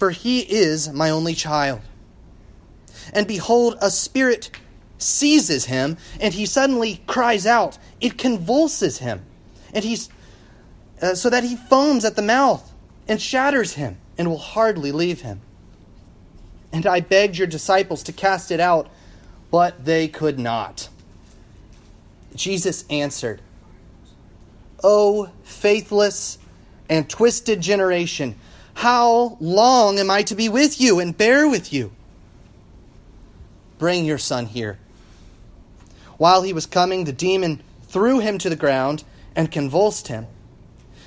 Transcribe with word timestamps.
for 0.00 0.10
he 0.10 0.40
is 0.40 0.90
my 0.92 1.10
only 1.10 1.34
child. 1.34 1.82
And 3.12 3.26
behold, 3.28 3.76
a 3.82 3.90
spirit 3.90 4.50
seizes 4.96 5.66
him, 5.66 5.98
and 6.18 6.32
he 6.32 6.46
suddenly 6.46 7.02
cries 7.06 7.46
out. 7.46 7.78
It 8.00 8.16
convulses 8.16 8.98
him, 8.98 9.24
and 9.74 9.84
he's 9.84 10.08
uh, 11.02 11.14
so 11.14 11.28
that 11.30 11.44
he 11.44 11.54
foams 11.54 12.04
at 12.04 12.16
the 12.16 12.22
mouth 12.22 12.72
and 13.08 13.20
shatters 13.20 13.74
him, 13.74 13.98
and 14.16 14.28
will 14.28 14.38
hardly 14.38 14.90
leave 14.90 15.20
him. 15.20 15.42
And 16.72 16.86
I 16.86 17.00
begged 17.00 17.36
your 17.36 17.46
disciples 17.46 18.02
to 18.04 18.12
cast 18.12 18.50
it 18.50 18.60
out, 18.60 18.88
but 19.50 19.84
they 19.84 20.08
could 20.08 20.38
not. 20.38 20.88
Jesus 22.34 22.84
answered, 22.88 23.42
O 24.82 25.30
faithless 25.42 26.38
and 26.88 27.08
twisted 27.08 27.60
generation, 27.60 28.36
how 28.80 29.36
long 29.40 29.98
am 29.98 30.10
I 30.10 30.22
to 30.22 30.34
be 30.34 30.48
with 30.48 30.80
you 30.80 31.00
and 31.00 31.14
bear 31.14 31.46
with 31.46 31.70
you? 31.70 31.92
Bring 33.76 34.06
your 34.06 34.16
son 34.16 34.46
here. 34.46 34.78
While 36.16 36.40
he 36.40 36.54
was 36.54 36.64
coming, 36.64 37.04
the 37.04 37.12
demon 37.12 37.62
threw 37.82 38.20
him 38.20 38.38
to 38.38 38.48
the 38.48 38.56
ground 38.56 39.04
and 39.36 39.52
convulsed 39.52 40.08
him. 40.08 40.28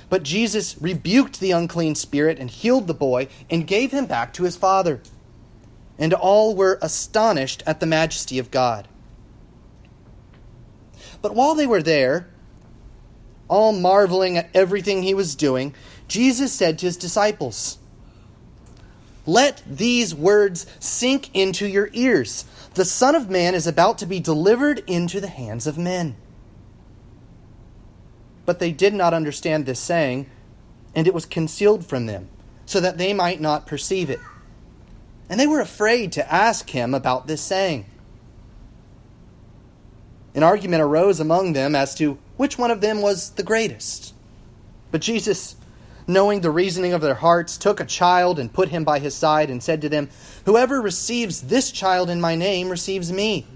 But 0.08 0.22
Jesus 0.22 0.76
rebuked 0.80 1.40
the 1.40 1.50
unclean 1.50 1.96
spirit 1.96 2.38
and 2.38 2.48
healed 2.48 2.86
the 2.86 2.94
boy 2.94 3.26
and 3.50 3.66
gave 3.66 3.90
him 3.90 4.06
back 4.06 4.32
to 4.34 4.44
his 4.44 4.54
father. 4.54 5.00
And 5.98 6.14
all 6.14 6.54
were 6.54 6.78
astonished 6.80 7.64
at 7.66 7.80
the 7.80 7.86
majesty 7.86 8.38
of 8.38 8.52
God. 8.52 8.86
But 11.20 11.34
while 11.34 11.56
they 11.56 11.66
were 11.66 11.82
there, 11.82 12.28
all 13.48 13.72
marveling 13.72 14.36
at 14.38 14.48
everything 14.54 15.02
he 15.02 15.14
was 15.14 15.34
doing, 15.34 15.74
Jesus 16.08 16.52
said 16.52 16.78
to 16.78 16.86
his 16.86 16.96
disciples, 16.96 17.78
Let 19.26 19.62
these 19.66 20.14
words 20.14 20.66
sink 20.78 21.30
into 21.34 21.66
your 21.66 21.90
ears. 21.92 22.44
The 22.74 22.84
Son 22.84 23.14
of 23.14 23.30
Man 23.30 23.54
is 23.54 23.66
about 23.66 23.98
to 23.98 24.06
be 24.06 24.20
delivered 24.20 24.82
into 24.86 25.20
the 25.20 25.28
hands 25.28 25.66
of 25.66 25.78
men. 25.78 26.16
But 28.46 28.58
they 28.58 28.72
did 28.72 28.94
not 28.94 29.14
understand 29.14 29.64
this 29.64 29.80
saying, 29.80 30.28
and 30.94 31.06
it 31.06 31.14
was 31.14 31.24
concealed 31.24 31.86
from 31.86 32.06
them, 32.06 32.28
so 32.66 32.80
that 32.80 32.98
they 32.98 33.12
might 33.12 33.40
not 33.40 33.66
perceive 33.66 34.10
it. 34.10 34.20
And 35.28 35.40
they 35.40 35.46
were 35.46 35.60
afraid 35.60 36.12
to 36.12 36.32
ask 36.32 36.70
him 36.70 36.94
about 36.94 37.26
this 37.26 37.40
saying. 37.40 37.86
An 40.34 40.42
argument 40.42 40.82
arose 40.82 41.20
among 41.20 41.52
them 41.52 41.74
as 41.74 41.94
to 41.96 42.18
which 42.36 42.58
one 42.58 42.70
of 42.70 42.80
them 42.80 43.00
was 43.00 43.30
the 43.30 43.42
greatest. 43.42 44.12
But 44.90 45.00
Jesus, 45.00 45.56
knowing 46.06 46.40
the 46.40 46.50
reasoning 46.50 46.92
of 46.92 47.00
their 47.00 47.14
hearts, 47.14 47.56
took 47.56 47.80
a 47.80 47.84
child 47.84 48.38
and 48.38 48.52
put 48.52 48.68
him 48.68 48.84
by 48.84 48.98
his 48.98 49.14
side 49.14 49.50
and 49.50 49.62
said 49.62 49.80
to 49.80 49.88
them, 49.88 50.08
Whoever 50.44 50.80
receives 50.80 51.42
this 51.42 51.70
child 51.70 52.10
in 52.10 52.20
my 52.20 52.34
name 52.34 52.68
receives 52.68 53.12
me, 53.12 53.46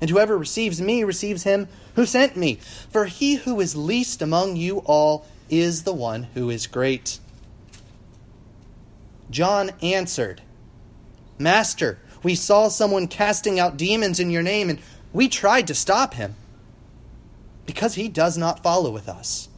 and 0.00 0.10
whoever 0.10 0.36
receives 0.36 0.80
me 0.80 1.04
receives 1.04 1.44
him 1.44 1.68
who 1.94 2.06
sent 2.06 2.36
me. 2.36 2.54
For 2.90 3.06
he 3.06 3.36
who 3.36 3.60
is 3.60 3.76
least 3.76 4.22
among 4.22 4.56
you 4.56 4.78
all 4.78 5.26
is 5.48 5.84
the 5.84 5.92
one 5.92 6.24
who 6.34 6.50
is 6.50 6.66
great. 6.66 7.18
John 9.30 9.70
answered, 9.82 10.42
Master, 11.38 11.98
we 12.22 12.34
saw 12.34 12.68
someone 12.68 13.08
casting 13.08 13.58
out 13.58 13.76
demons 13.76 14.20
in 14.20 14.30
your 14.30 14.42
name, 14.42 14.70
and 14.70 14.78
we 15.12 15.28
tried 15.28 15.66
to 15.68 15.74
stop 15.74 16.14
him 16.14 16.36
because 17.66 17.94
he 17.94 18.08
does 18.08 18.36
not 18.36 18.62
follow 18.62 18.90
with 18.90 19.08
us. 19.08 19.48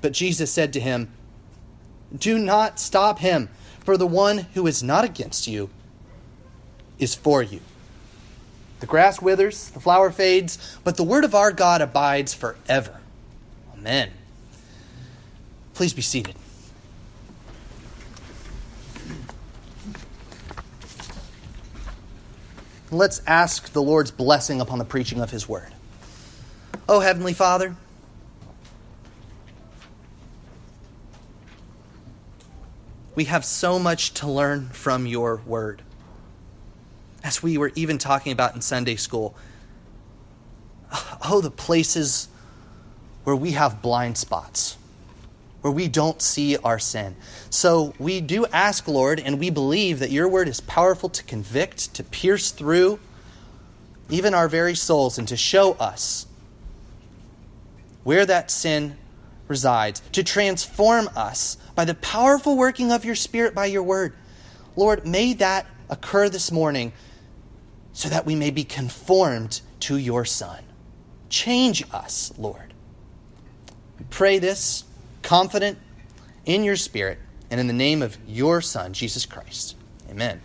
But 0.00 0.12
Jesus 0.12 0.52
said 0.52 0.72
to 0.72 0.80
him, 0.80 1.10
Do 2.16 2.38
not 2.38 2.78
stop 2.78 3.18
him, 3.18 3.48
for 3.80 3.96
the 3.96 4.06
one 4.06 4.46
who 4.54 4.66
is 4.66 4.82
not 4.82 5.04
against 5.04 5.46
you 5.46 5.70
is 6.98 7.14
for 7.14 7.42
you. 7.42 7.60
The 8.80 8.86
grass 8.86 9.20
withers, 9.20 9.70
the 9.70 9.80
flower 9.80 10.10
fades, 10.10 10.78
but 10.84 10.96
the 10.96 11.04
word 11.04 11.24
of 11.24 11.34
our 11.34 11.52
God 11.52 11.80
abides 11.80 12.32
forever. 12.32 13.00
Amen. 13.74 14.10
Please 15.74 15.92
be 15.92 16.02
seated. 16.02 16.34
Let's 22.90 23.20
ask 23.26 23.72
the 23.72 23.82
Lord's 23.82 24.10
blessing 24.10 24.60
upon 24.60 24.78
the 24.78 24.84
preaching 24.84 25.20
of 25.20 25.30
his 25.30 25.48
word. 25.48 25.74
Oh, 26.88 27.00
Heavenly 27.00 27.34
Father, 27.34 27.76
we 33.18 33.24
have 33.24 33.44
so 33.44 33.80
much 33.80 34.14
to 34.14 34.30
learn 34.30 34.68
from 34.68 35.04
your 35.04 35.42
word. 35.44 35.82
As 37.24 37.42
we 37.42 37.58
were 37.58 37.72
even 37.74 37.98
talking 37.98 38.30
about 38.30 38.54
in 38.54 38.60
Sunday 38.60 38.94
school, 38.94 39.34
oh, 41.28 41.40
the 41.40 41.50
places 41.50 42.28
where 43.24 43.34
we 43.34 43.50
have 43.50 43.82
blind 43.82 44.16
spots, 44.16 44.76
where 45.62 45.72
we 45.72 45.88
don't 45.88 46.22
see 46.22 46.58
our 46.58 46.78
sin. 46.78 47.16
So 47.50 47.92
we 47.98 48.20
do 48.20 48.46
ask, 48.52 48.86
Lord, 48.86 49.18
and 49.18 49.40
we 49.40 49.50
believe 49.50 49.98
that 49.98 50.12
your 50.12 50.28
word 50.28 50.46
is 50.46 50.60
powerful 50.60 51.08
to 51.08 51.24
convict, 51.24 51.94
to 51.94 52.04
pierce 52.04 52.52
through 52.52 53.00
even 54.08 54.32
our 54.32 54.46
very 54.46 54.76
souls, 54.76 55.18
and 55.18 55.26
to 55.26 55.36
show 55.36 55.72
us 55.72 56.28
where 58.04 58.24
that 58.24 58.52
sin 58.52 58.96
resides, 59.48 60.00
to 60.12 60.22
transform 60.22 61.08
us 61.16 61.56
by 61.74 61.84
the 61.84 61.94
powerful 61.94 62.56
working 62.56 62.92
of 62.92 63.04
your 63.04 63.14
Spirit 63.14 63.54
by 63.54 63.66
your 63.66 63.82
word. 63.82 64.14
Lord, 64.76 65.06
may 65.06 65.32
that 65.34 65.66
occur 65.88 66.28
this 66.28 66.52
morning 66.52 66.92
so 67.92 68.08
that 68.08 68.26
we 68.26 68.34
may 68.34 68.50
be 68.50 68.64
conformed 68.64 69.60
to 69.80 69.96
your 69.96 70.24
Son. 70.24 70.62
Change 71.28 71.84
us, 71.92 72.32
Lord. 72.38 72.72
We 73.98 74.04
pray 74.10 74.38
this 74.38 74.84
confident 75.22 75.78
in 76.44 76.64
your 76.64 76.76
Spirit 76.76 77.18
and 77.50 77.60
in 77.60 77.66
the 77.66 77.72
name 77.72 78.02
of 78.02 78.16
your 78.26 78.60
Son, 78.60 78.92
Jesus 78.92 79.26
Christ. 79.26 79.76
Amen. 80.10 80.40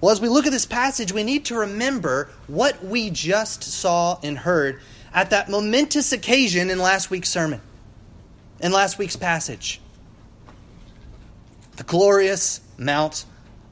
Well, 0.00 0.10
as 0.10 0.20
we 0.20 0.28
look 0.28 0.46
at 0.46 0.52
this 0.52 0.66
passage, 0.66 1.12
we 1.12 1.22
need 1.22 1.46
to 1.46 1.56
remember 1.56 2.28
what 2.46 2.84
we 2.84 3.10
just 3.10 3.62
saw 3.62 4.18
and 4.22 4.38
heard 4.38 4.80
at 5.14 5.30
that 5.30 5.48
momentous 5.48 6.12
occasion 6.12 6.68
in 6.70 6.78
last 6.78 7.10
week's 7.10 7.30
sermon, 7.30 7.62
in 8.60 8.72
last 8.72 8.98
week's 8.98 9.16
passage. 9.16 9.80
The 11.76 11.84
glorious 11.84 12.60
Mount 12.76 13.24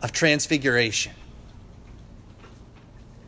of 0.03 0.13
Transfiguration. 0.13 1.13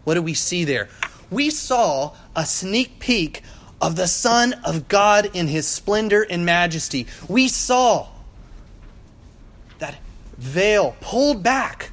What 0.05 0.15
do 0.15 0.23
we 0.23 0.35
see 0.35 0.65
there? 0.65 0.89
We 1.31 1.51
saw 1.51 2.15
a 2.35 2.47
sneak 2.47 2.99
peek 2.99 3.43
of 3.81 3.97
the 3.97 4.07
Son 4.07 4.55
of 4.65 4.89
God 4.89 5.31
in 5.35 5.49
his 5.49 5.69
splendor 5.69 6.23
and 6.23 6.47
majesty. 6.47 7.07
We 7.29 7.49
saw 7.49 8.09
that 9.79 9.97
veil 10.39 10.97
pulled 11.01 11.43
back 11.43 11.91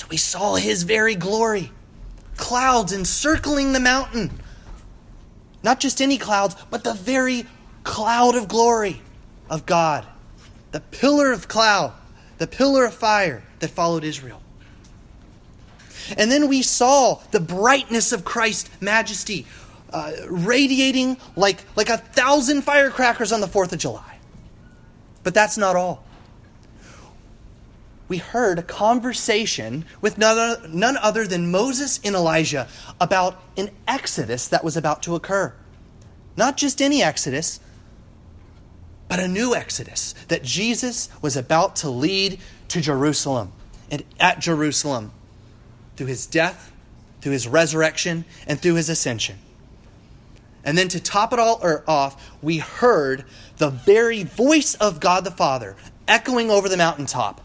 so 0.00 0.06
we 0.08 0.16
saw 0.16 0.54
his 0.54 0.84
very 0.84 1.14
glory. 1.14 1.70
Clouds 2.38 2.90
encircling 2.90 3.74
the 3.74 3.80
mountain. 3.80 4.30
Not 5.62 5.78
just 5.78 6.00
any 6.00 6.16
clouds, 6.16 6.56
but 6.70 6.84
the 6.84 6.94
very 6.94 7.44
cloud 7.84 8.34
of 8.34 8.48
glory 8.48 9.02
of 9.50 9.66
God. 9.66 10.06
The 10.72 10.80
pillar 10.80 11.32
of 11.32 11.48
cloud, 11.48 11.92
the 12.38 12.46
pillar 12.46 12.86
of 12.86 12.94
fire 12.94 13.44
that 13.58 13.68
followed 13.68 14.02
Israel. 14.02 14.40
And 16.16 16.32
then 16.32 16.48
we 16.48 16.62
saw 16.62 17.20
the 17.30 17.40
brightness 17.40 18.10
of 18.12 18.24
Christ's 18.24 18.70
majesty 18.80 19.44
uh, 19.92 20.12
radiating 20.30 21.18
like, 21.36 21.62
like 21.76 21.90
a 21.90 21.98
thousand 21.98 22.62
firecrackers 22.62 23.32
on 23.32 23.42
the 23.42 23.46
4th 23.46 23.72
of 23.72 23.78
July. 23.78 24.16
But 25.24 25.34
that's 25.34 25.58
not 25.58 25.76
all 25.76 26.06
we 28.10 28.18
heard 28.18 28.58
a 28.58 28.62
conversation 28.62 29.84
with 30.00 30.18
none, 30.18 30.96
other 30.96 31.28
than 31.28 31.48
Moses 31.48 32.00
and 32.02 32.16
Elijah 32.16 32.66
about 33.00 33.40
an 33.56 33.70
exodus 33.86 34.48
that 34.48 34.64
was 34.64 34.76
about 34.76 35.04
to 35.04 35.14
occur. 35.14 35.54
Not 36.36 36.56
just 36.56 36.82
any 36.82 37.04
exodus, 37.04 37.60
but 39.08 39.20
a 39.20 39.28
new 39.28 39.54
exodus 39.54 40.16
that 40.26 40.42
Jesus 40.42 41.08
was 41.22 41.36
about 41.36 41.76
to 41.76 41.88
lead 41.88 42.40
to 42.66 42.80
Jerusalem 42.80 43.52
and 43.92 44.02
at 44.18 44.40
Jerusalem 44.40 45.12
through 45.94 46.08
his 46.08 46.26
death, 46.26 46.72
through 47.20 47.32
his 47.32 47.46
resurrection, 47.46 48.24
and 48.44 48.58
through 48.58 48.74
his 48.74 48.88
ascension. 48.88 49.38
And 50.64 50.76
then 50.76 50.88
to 50.88 50.98
top 50.98 51.32
it 51.32 51.38
all 51.38 51.60
er, 51.62 51.84
off, 51.86 52.36
we 52.42 52.58
heard 52.58 53.24
the 53.58 53.70
very 53.70 54.24
voice 54.24 54.74
of 54.74 54.98
God 54.98 55.22
the 55.22 55.30
Father 55.30 55.76
echoing 56.08 56.50
over 56.50 56.68
the 56.68 56.76
mountaintop 56.76 57.40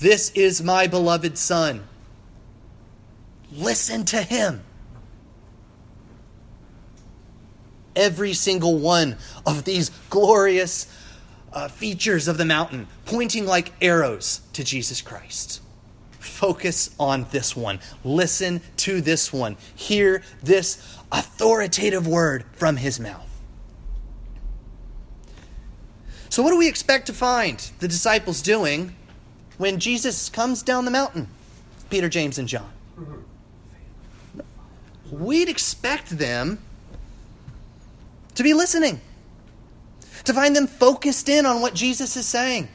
this 0.00 0.30
is 0.30 0.62
my 0.62 0.86
beloved 0.86 1.38
Son. 1.38 1.86
Listen 3.52 4.04
to 4.06 4.22
him. 4.22 4.64
every 7.98 8.32
single 8.32 8.78
one 8.78 9.16
of 9.44 9.64
these 9.64 9.90
glorious 10.08 10.86
uh, 11.52 11.68
features 11.68 12.28
of 12.28 12.38
the 12.38 12.44
mountain, 12.44 12.86
pointing 13.04 13.44
like 13.44 13.72
arrows 13.82 14.40
to 14.52 14.64
Jesus 14.64 15.02
Christ. 15.02 15.60
Focus 16.18 16.94
on 17.00 17.26
this 17.30 17.56
one. 17.56 17.80
Listen 18.04 18.60
to 18.76 19.00
this 19.00 19.32
one. 19.32 19.56
Hear 19.74 20.22
this 20.42 20.96
authoritative 21.10 22.06
word 22.06 22.44
from 22.52 22.76
his 22.76 23.00
mouth. 23.00 23.24
So, 26.28 26.42
what 26.42 26.50
do 26.50 26.58
we 26.58 26.68
expect 26.68 27.06
to 27.06 27.12
find 27.12 27.58
the 27.80 27.88
disciples 27.88 28.42
doing 28.42 28.94
when 29.58 29.78
Jesus 29.78 30.28
comes 30.28 30.62
down 30.62 30.84
the 30.84 30.90
mountain? 30.90 31.28
Peter, 31.90 32.08
James, 32.08 32.38
and 32.38 32.48
John. 32.48 32.70
We'd 35.10 35.48
expect 35.48 36.10
them 36.18 36.58
to 38.34 38.42
be 38.42 38.54
listening, 38.54 39.00
to 40.24 40.32
find 40.32 40.54
them 40.54 40.66
focused 40.66 41.28
in 41.28 41.46
on 41.46 41.60
what 41.60 41.74
Jesus 41.74 42.16
is 42.16 42.26
saying, 42.26 42.68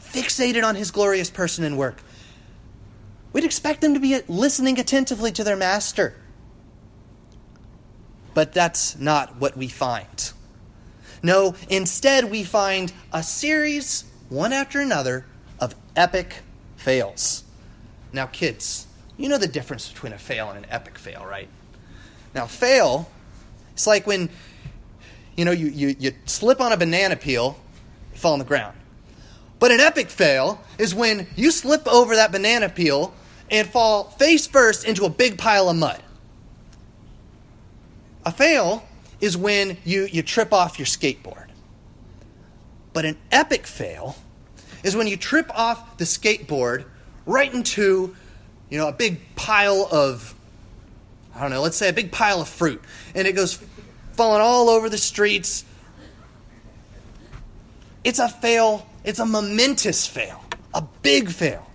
fixated 0.00 0.64
on 0.64 0.74
his 0.74 0.90
glorious 0.90 1.30
person 1.30 1.64
and 1.64 1.78
work. 1.78 2.02
We'd 3.32 3.44
expect 3.44 3.80
them 3.80 3.94
to 3.94 4.00
be 4.00 4.20
listening 4.28 4.78
attentively 4.78 5.30
to 5.32 5.44
their 5.44 5.56
master. 5.56 6.14
But 8.34 8.52
that's 8.52 8.98
not 8.98 9.40
what 9.40 9.56
we 9.56 9.68
find. 9.68 10.32
No, 11.22 11.54
instead, 11.68 12.30
we 12.30 12.44
find 12.44 12.92
a 13.12 13.22
series, 13.22 14.04
one 14.28 14.52
after 14.52 14.80
another, 14.80 15.26
of 15.58 15.74
epic 15.94 16.36
fails. 16.76 17.44
Now, 18.12 18.26
kids, 18.26 18.86
you 19.16 19.28
know 19.28 19.38
the 19.38 19.48
difference 19.48 19.90
between 19.90 20.12
a 20.12 20.18
fail 20.18 20.50
and 20.50 20.64
an 20.64 20.70
epic 20.70 20.98
fail, 20.98 21.24
right? 21.24 21.48
Now, 22.34 22.46
fail, 22.46 23.10
it's 23.72 23.86
like 23.86 24.06
when, 24.06 24.28
you 25.36 25.44
know, 25.44 25.52
you, 25.52 25.68
you, 25.68 25.96
you 25.98 26.12
slip 26.26 26.60
on 26.60 26.72
a 26.72 26.76
banana 26.76 27.16
peel, 27.16 27.58
you 28.12 28.18
fall 28.18 28.34
on 28.34 28.38
the 28.38 28.44
ground. 28.44 28.76
But 29.58 29.70
an 29.70 29.80
epic 29.80 30.10
fail 30.10 30.60
is 30.78 30.94
when 30.94 31.26
you 31.34 31.50
slip 31.50 31.86
over 31.86 32.14
that 32.16 32.30
banana 32.30 32.68
peel 32.68 33.14
and 33.50 33.66
fall 33.66 34.04
face 34.04 34.46
first 34.46 34.84
into 34.84 35.04
a 35.04 35.10
big 35.10 35.38
pile 35.38 35.70
of 35.70 35.76
mud. 35.76 36.02
A 38.24 38.32
fail 38.32 38.86
is 39.20 39.36
when 39.36 39.78
you, 39.84 40.04
you 40.06 40.22
trip 40.22 40.52
off 40.52 40.78
your 40.78 40.86
skateboard. 40.86 41.45
But 42.96 43.04
an 43.04 43.18
epic 43.30 43.66
fail 43.66 44.16
is 44.82 44.96
when 44.96 45.06
you 45.06 45.18
trip 45.18 45.50
off 45.54 45.98
the 45.98 46.06
skateboard 46.06 46.86
right 47.26 47.52
into 47.52 48.16
you 48.70 48.78
know 48.78 48.88
a 48.88 48.92
big 48.92 49.20
pile 49.36 49.86
of 49.92 50.34
I 51.34 51.42
don't 51.42 51.50
know, 51.50 51.60
let's 51.60 51.76
say 51.76 51.90
a 51.90 51.92
big 51.92 52.10
pile 52.10 52.40
of 52.40 52.48
fruit, 52.48 52.80
and 53.14 53.28
it 53.28 53.34
goes 53.34 53.62
falling 54.12 54.40
all 54.40 54.70
over 54.70 54.88
the 54.88 54.96
streets. 54.96 55.66
It's 58.02 58.18
a 58.18 58.30
fail, 58.30 58.88
it's 59.04 59.18
a 59.18 59.26
momentous 59.26 60.06
fail, 60.06 60.42
a 60.72 60.82
big 61.02 61.28
fail. 61.28 61.68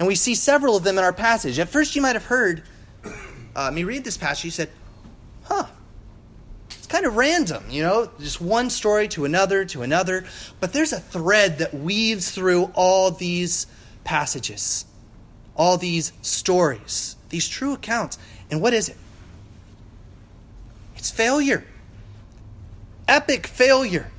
And 0.00 0.08
we 0.08 0.16
see 0.16 0.34
several 0.34 0.76
of 0.76 0.82
them 0.82 0.98
in 0.98 1.04
our 1.04 1.12
passage. 1.12 1.60
At 1.60 1.68
first, 1.68 1.94
you 1.94 2.02
might 2.02 2.16
have 2.16 2.26
heard 2.26 2.64
uh, 3.54 3.70
me 3.70 3.84
read 3.84 4.02
this 4.02 4.16
passage. 4.16 4.46
You 4.46 4.50
said, 4.50 4.70
huh, 5.44 5.66
it's 6.86 6.92
kind 6.92 7.04
of 7.04 7.16
random, 7.16 7.64
you 7.68 7.82
know, 7.82 8.08
just 8.20 8.40
one 8.40 8.70
story 8.70 9.08
to 9.08 9.24
another 9.24 9.64
to 9.64 9.82
another. 9.82 10.24
But 10.60 10.72
there's 10.72 10.92
a 10.92 11.00
thread 11.00 11.58
that 11.58 11.74
weaves 11.74 12.30
through 12.30 12.70
all 12.74 13.10
these 13.10 13.66
passages, 14.04 14.84
all 15.56 15.78
these 15.78 16.12
stories, 16.22 17.16
these 17.30 17.48
true 17.48 17.72
accounts. 17.72 18.18
And 18.52 18.62
what 18.62 18.72
is 18.72 18.88
it? 18.88 18.96
It's 20.96 21.10
failure. 21.10 21.64
Epic 23.08 23.48
failure 23.48 24.12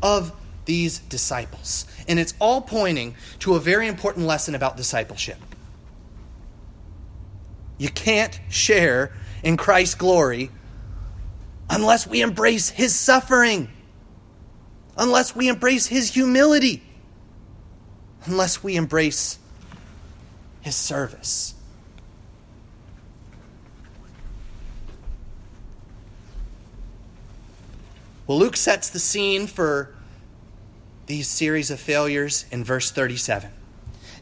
of 0.00 0.32
these 0.64 1.00
disciples. 1.00 1.86
And 2.06 2.20
it's 2.20 2.34
all 2.38 2.60
pointing 2.60 3.16
to 3.40 3.56
a 3.56 3.58
very 3.58 3.88
important 3.88 4.26
lesson 4.26 4.54
about 4.54 4.76
discipleship. 4.76 5.38
You 7.78 7.88
can't 7.88 8.38
share 8.48 9.12
in 9.42 9.56
Christ's 9.56 9.96
glory 9.96 10.52
unless 11.68 12.06
we 12.06 12.22
embrace 12.22 12.70
his 12.70 12.94
suffering, 12.94 13.68
unless 14.96 15.34
we 15.34 15.48
embrace 15.48 15.86
his 15.86 16.12
humility, 16.12 16.82
unless 18.24 18.62
we 18.62 18.76
embrace 18.76 19.38
his 20.60 20.76
service. 20.76 21.54
Well, 28.26 28.38
Luke 28.38 28.56
sets 28.56 28.88
the 28.88 28.98
scene 28.98 29.46
for 29.46 29.94
these 31.06 31.28
series 31.28 31.70
of 31.70 31.78
failures 31.78 32.44
in 32.50 32.64
verse 32.64 32.90
37. 32.90 33.50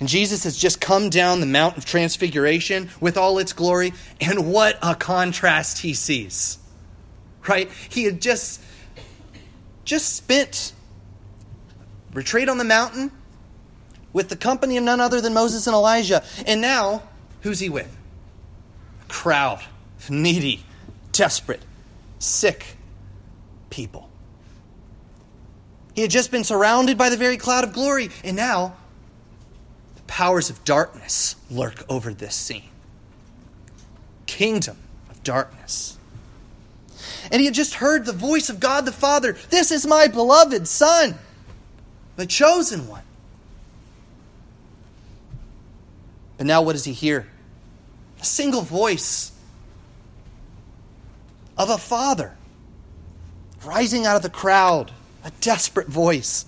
And 0.01 0.09
Jesus 0.09 0.45
has 0.45 0.59
just 0.59 0.81
come 0.81 1.09
down 1.09 1.41
the 1.41 1.47
Mount 1.47 1.79
of 1.79 1.87
Transfiguration 1.87 2.91
with 3.01 3.17
all 3.17 3.39
its 3.39 3.55
glory, 3.55 3.95
and 4.21 4.53
what 4.53 4.79
a 4.83 4.95
contrast 4.95 5.79
he 5.79 5.95
sees 5.95 6.59
right? 7.49 7.71
He 7.89 8.05
had 8.05 8.21
just 8.21 8.61
just 9.85 10.17
spent 10.17 10.73
retreat 12.15 12.49
on 12.49 12.59
the 12.59 12.65
mountain 12.65 13.11
with 14.13 14.29
the 14.29 14.37
company 14.37 14.77
of 14.77 14.85
none 14.85 15.01
other 15.01 15.21
than 15.21 15.35
Moses 15.35 15.67
and 15.67 15.75
Elijah. 15.75 16.25
And 16.47 16.61
now, 16.61 17.03
who's 17.43 17.61
he 17.61 17.69
with? 17.69 17.95
A 19.03 19.13
crowd, 19.13 19.63
needy, 20.09 20.65
desperate, 21.13 21.63
sick 22.19 22.77
people. 23.69 24.09
He 25.95 26.03
had 26.03 26.11
just 26.11 26.31
been 26.31 26.45
surrounded 26.45 26.97
by 26.97 27.11
the 27.11 27.17
very 27.17 27.37
cloud 27.37 27.65
of 27.65 27.73
glory, 27.73 28.11
and 28.25 28.37
now 28.37 28.77
the 29.97 30.03
powers 30.03 30.51
of 30.51 30.65
darkness 30.65 31.37
lurk 31.51 31.85
over 31.89 32.13
this 32.13 32.35
scene. 32.35 32.71
Kingdom 34.27 34.79
of 35.11 35.23
darkness 35.23 35.99
and 37.31 37.41
he 37.41 37.47
had 37.47 37.55
just 37.55 37.75
heard 37.75 38.05
the 38.05 38.13
voice 38.13 38.49
of 38.49 38.61
God 38.61 38.85
the 38.85 38.93
Father 38.93 39.37
This 39.51 39.71
is 39.71 39.87
my 39.87 40.07
beloved 40.07 40.69
Son, 40.69 41.15
the 42.17 42.27
chosen 42.27 42.89
one. 42.89 43.03
But 46.37 46.47
now, 46.47 46.63
what 46.63 46.73
does 46.73 46.85
he 46.85 46.93
hear? 46.93 47.29
A 48.21 48.25
single 48.25 48.63
voice 48.63 49.33
of 51.57 51.71
a 51.71 51.79
father 51.79 52.37
rising 53.65 54.05
out 54.05 54.17
of 54.17 54.23
the 54.23 54.31
crowd, 54.31 54.91
a 55.23 55.31
desperate 55.41 55.89
voice. 55.89 56.47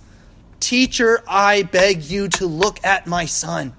Teacher, 0.61 1.23
I 1.29 1.63
beg 1.63 2.03
you 2.03 2.29
to 2.29 2.47
look 2.47 2.85
at 2.85 3.07
my 3.07 3.25
son. 3.25 3.75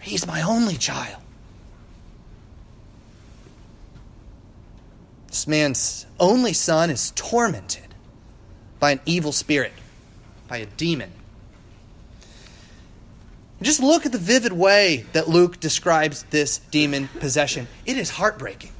He's 0.00 0.26
my 0.26 0.42
only 0.42 0.76
child. 0.76 1.21
This 5.32 5.48
man's 5.48 6.04
only 6.20 6.52
son 6.52 6.90
is 6.90 7.10
tormented 7.16 7.94
by 8.78 8.90
an 8.90 9.00
evil 9.06 9.32
spirit, 9.32 9.72
by 10.46 10.58
a 10.58 10.66
demon. 10.66 11.10
Just 13.62 13.80
look 13.80 14.04
at 14.04 14.12
the 14.12 14.18
vivid 14.18 14.52
way 14.52 15.06
that 15.14 15.30
Luke 15.30 15.58
describes 15.58 16.24
this 16.24 16.58
demon 16.58 17.08
possession. 17.18 17.66
It 17.86 17.96
is 17.96 18.10
heartbreaking. 18.10 18.72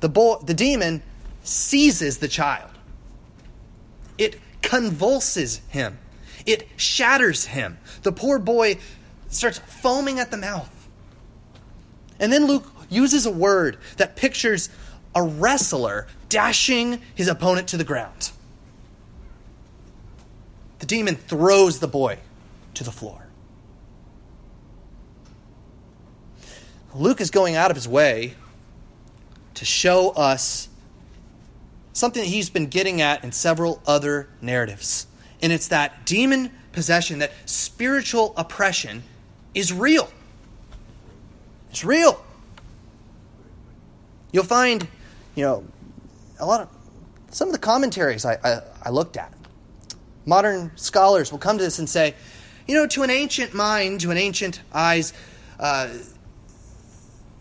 The, 0.00 0.08
boy, 0.08 0.36
the 0.36 0.54
demon 0.54 1.02
seizes 1.42 2.16
the 2.16 2.28
child, 2.28 2.70
it 4.16 4.40
convulses 4.62 5.60
him, 5.68 5.98
it 6.46 6.68
shatters 6.76 7.44
him. 7.44 7.76
The 8.02 8.12
poor 8.12 8.38
boy 8.38 8.78
starts 9.28 9.58
foaming 9.58 10.18
at 10.20 10.30
the 10.30 10.38
mouth. 10.38 10.72
And 12.18 12.32
then 12.32 12.46
Luke 12.46 12.64
uses 12.88 13.26
a 13.26 13.30
word 13.30 13.76
that 13.98 14.16
pictures 14.16 14.70
a 15.16 15.22
wrestler 15.22 16.06
dashing 16.28 17.00
his 17.14 17.26
opponent 17.26 17.66
to 17.68 17.76
the 17.76 17.84
ground. 17.84 18.30
The 20.78 20.86
demon 20.86 21.16
throws 21.16 21.80
the 21.80 21.88
boy 21.88 22.18
to 22.74 22.84
the 22.84 22.92
floor. 22.92 23.26
Luke 26.94 27.20
is 27.20 27.30
going 27.30 27.56
out 27.56 27.70
of 27.70 27.76
his 27.76 27.88
way 27.88 28.34
to 29.54 29.64
show 29.64 30.10
us 30.10 30.68
something 31.94 32.22
that 32.22 32.28
he's 32.28 32.50
been 32.50 32.66
getting 32.66 33.00
at 33.00 33.24
in 33.24 33.32
several 33.32 33.82
other 33.86 34.28
narratives. 34.42 35.06
And 35.40 35.50
it's 35.50 35.68
that 35.68 36.04
demon 36.04 36.52
possession, 36.72 37.20
that 37.20 37.32
spiritual 37.46 38.34
oppression 38.36 39.02
is 39.54 39.72
real. 39.72 40.10
It's 41.70 41.84
real. 41.84 42.22
You'll 44.30 44.44
find 44.44 44.86
you 45.36 45.44
know, 45.44 45.64
a 46.40 46.46
lot 46.46 46.62
of 46.62 46.68
some 47.30 47.48
of 47.48 47.52
the 47.52 47.60
commentaries 47.60 48.24
I, 48.24 48.38
I, 48.42 48.60
I 48.86 48.90
looked 48.90 49.16
at, 49.16 49.32
modern 50.24 50.72
scholars 50.76 51.30
will 51.30 51.38
come 51.38 51.58
to 51.58 51.64
this 51.64 51.78
and 51.78 51.88
say, 51.88 52.14
you 52.66 52.74
know, 52.74 52.86
to 52.88 53.02
an 53.02 53.10
ancient 53.10 53.54
mind, 53.54 54.00
to 54.00 54.10
an 54.10 54.16
ancient 54.16 54.60
eyes, 54.72 55.12
uh, 55.60 55.88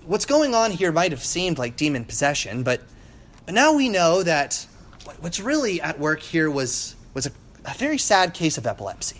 what's 0.05 0.25
going 0.25 0.53
on 0.53 0.71
here 0.71 0.91
might 0.91 1.11
have 1.11 1.23
seemed 1.23 1.57
like 1.57 1.77
demon 1.77 2.05
possession, 2.05 2.61
but, 2.61 2.81
but 3.45 3.55
now 3.55 3.73
we 3.73 3.89
know 3.89 4.21
that 4.21 4.67
what's 5.19 5.39
really 5.39 5.81
at 5.81 5.99
work 5.99 6.21
here 6.21 6.51
was, 6.51 6.95
was 7.13 7.25
a, 7.25 7.31
a 7.63 7.73
very 7.73 7.97
sad 7.97 8.33
case 8.33 8.57
of 8.57 8.67
epilepsy. 8.67 9.19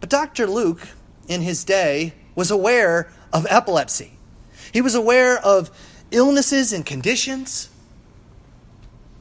But 0.00 0.08
Dr. 0.08 0.46
Luke, 0.46 0.88
in 1.28 1.42
his 1.42 1.64
day, 1.64 2.14
was 2.34 2.50
aware 2.50 3.12
of 3.32 3.46
epilepsy. 3.48 4.13
He 4.74 4.80
was 4.80 4.96
aware 4.96 5.38
of 5.38 5.70
illnesses 6.10 6.72
and 6.72 6.84
conditions. 6.84 7.70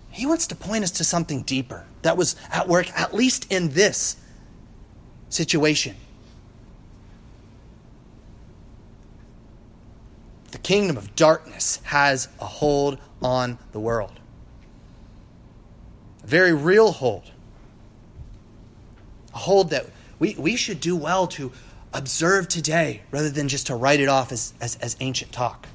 He 0.09 0.25
wants 0.25 0.47
to 0.47 0.55
point 0.55 0.83
us 0.83 0.89
to 0.91 1.03
something 1.03 1.43
deeper 1.43 1.85
that 2.01 2.17
was 2.17 2.35
at 2.51 2.67
work, 2.67 2.89
at 2.99 3.13
least 3.13 3.51
in 3.51 3.69
this 3.69 4.17
situation. 5.29 5.95
The 10.49 10.57
kingdom 10.57 10.97
of 10.97 11.15
darkness 11.15 11.79
has 11.83 12.29
a 12.41 12.45
hold 12.45 12.97
on 13.21 13.59
the 13.73 13.79
world, 13.79 14.19
a 16.23 16.27
very 16.27 16.53
real 16.53 16.93
hold. 16.93 17.29
A 19.35 19.37
hold 19.37 19.69
that 19.69 19.85
we, 20.17 20.33
we 20.35 20.55
should 20.55 20.79
do 20.79 20.95
well 20.95 21.27
to 21.27 21.51
observe 21.93 22.47
today 22.47 23.01
rather 23.11 23.29
than 23.29 23.47
just 23.47 23.67
to 23.67 23.75
write 23.75 23.99
it 23.99 24.09
off 24.09 24.31
as, 24.31 24.53
as, 24.59 24.75
as 24.77 24.97
ancient 24.99 25.31
talk. 25.31 25.67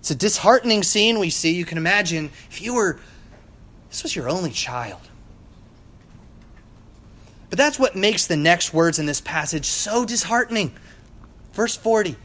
It's 0.00 0.10
a 0.10 0.14
disheartening 0.14 0.84
scene 0.84 1.18
we 1.18 1.30
see. 1.30 1.52
You 1.52 1.64
can 1.64 1.78
imagine 1.78 2.30
if 2.48 2.62
you 2.62 2.74
were, 2.74 2.98
this 3.90 4.04
was 4.04 4.14
your 4.14 4.28
only 4.28 4.52
child. 4.52 5.00
But 7.50 7.58
that's 7.58 7.78
what 7.78 7.96
makes 7.96 8.26
the 8.26 8.36
next 8.36 8.72
words 8.72 8.98
in 8.98 9.06
this 9.06 9.20
passage 9.20 9.66
so 9.66 10.04
disheartening. 10.04 10.72
Verse 11.52 11.76
40. 11.76 12.16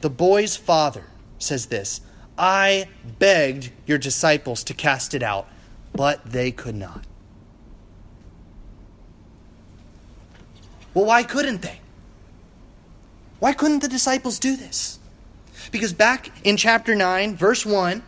The 0.00 0.10
boy's 0.10 0.56
father 0.56 1.06
says 1.38 1.66
this 1.66 2.00
I 2.38 2.88
begged 3.18 3.70
your 3.86 3.98
disciples 3.98 4.64
to 4.64 4.74
cast 4.74 5.14
it 5.14 5.22
out, 5.22 5.48
but 5.92 6.24
they 6.24 6.52
could 6.52 6.74
not. 6.74 7.04
Well, 10.94 11.06
why 11.06 11.22
couldn't 11.22 11.62
they? 11.62 11.80
Why 13.38 13.52
couldn't 13.52 13.80
the 13.80 13.88
disciples 13.88 14.38
do 14.38 14.56
this? 14.56 14.98
Because 15.70 15.92
back 15.92 16.30
in 16.44 16.56
chapter 16.56 16.94
9, 16.94 17.36
verse 17.36 17.64
1, 17.64 18.02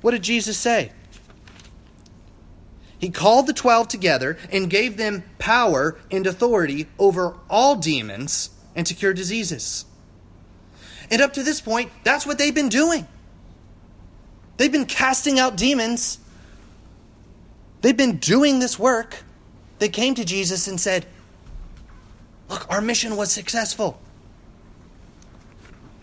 what 0.00 0.10
did 0.10 0.22
Jesus 0.22 0.58
say? 0.58 0.92
He 2.98 3.10
called 3.10 3.48
the 3.48 3.52
twelve 3.52 3.88
together 3.88 4.38
and 4.52 4.70
gave 4.70 4.96
them 4.96 5.24
power 5.40 5.96
and 6.10 6.24
authority 6.24 6.86
over 7.00 7.34
all 7.50 7.74
demons 7.74 8.50
and 8.76 8.86
to 8.86 8.94
cure 8.94 9.12
diseases. 9.12 9.86
And 11.10 11.20
up 11.20 11.32
to 11.32 11.42
this 11.42 11.60
point, 11.60 11.90
that's 12.04 12.24
what 12.24 12.38
they've 12.38 12.54
been 12.54 12.68
doing. 12.68 13.06
They've 14.56 14.70
been 14.70 14.86
casting 14.86 15.40
out 15.40 15.56
demons. 15.56 16.20
They've 17.80 17.96
been 17.96 18.18
doing 18.18 18.60
this 18.60 18.78
work. 18.78 19.24
They 19.80 19.88
came 19.88 20.14
to 20.14 20.24
Jesus 20.24 20.68
and 20.68 20.80
said, 20.80 21.06
Look, 22.52 22.70
our 22.70 22.82
mission 22.82 23.16
was 23.16 23.32
successful. 23.32 23.98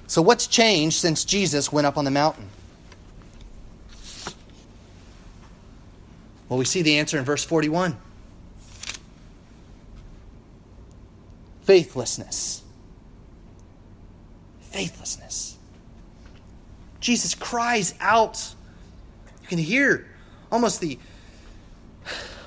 So, 0.07 0.23
what's 0.23 0.47
changed 0.47 0.95
since 0.95 1.23
Jesus 1.23 1.71
went 1.71 1.85
up 1.85 1.95
on 1.95 2.05
the 2.05 2.11
mountain? 2.11 2.49
Well, 6.49 6.57
we 6.57 6.65
see 6.65 6.81
the 6.81 6.97
answer 6.97 7.19
in 7.19 7.23
verse 7.23 7.43
41 7.43 7.95
faithlessness. 11.61 12.63
Faithlessness. 14.61 15.55
Jesus 16.99 17.35
cries 17.35 17.93
out. 17.99 18.55
You 19.43 19.47
can 19.47 19.59
hear 19.59 20.07
almost 20.51 20.81
the 20.81 20.97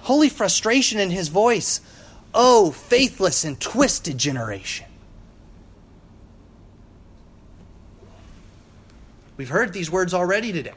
holy 0.00 0.28
frustration 0.28 0.98
in 0.98 1.10
his 1.10 1.28
voice. 1.28 1.80
Oh, 2.34 2.70
faithless 2.70 3.44
and 3.44 3.60
twisted 3.60 4.16
generation. 4.16 4.86
We've 9.36 9.48
heard 9.48 9.72
these 9.72 9.90
words 9.90 10.14
already 10.14 10.52
today. 10.52 10.72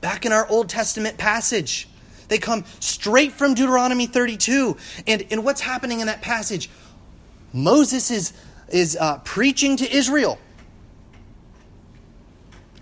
Back 0.00 0.26
in 0.26 0.32
our 0.32 0.46
Old 0.48 0.68
Testament 0.68 1.18
passage, 1.18 1.88
they 2.28 2.38
come 2.38 2.64
straight 2.78 3.32
from 3.32 3.54
Deuteronomy 3.54 4.06
32. 4.06 4.76
And, 5.06 5.26
and 5.30 5.44
what's 5.44 5.60
happening 5.60 6.00
in 6.00 6.06
that 6.06 6.22
passage? 6.22 6.70
Moses 7.52 8.10
is, 8.10 8.32
is 8.68 8.96
uh, 9.00 9.18
preaching 9.24 9.76
to 9.78 9.90
Israel. 9.90 10.38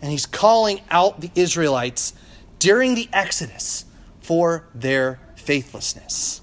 And 0.02 0.10
he's 0.10 0.26
calling 0.26 0.80
out 0.90 1.20
the 1.20 1.30
Israelites 1.34 2.12
during 2.58 2.94
the 2.94 3.08
Exodus 3.12 3.84
for 4.20 4.66
their 4.75 5.20
faithlessness. 5.36 6.40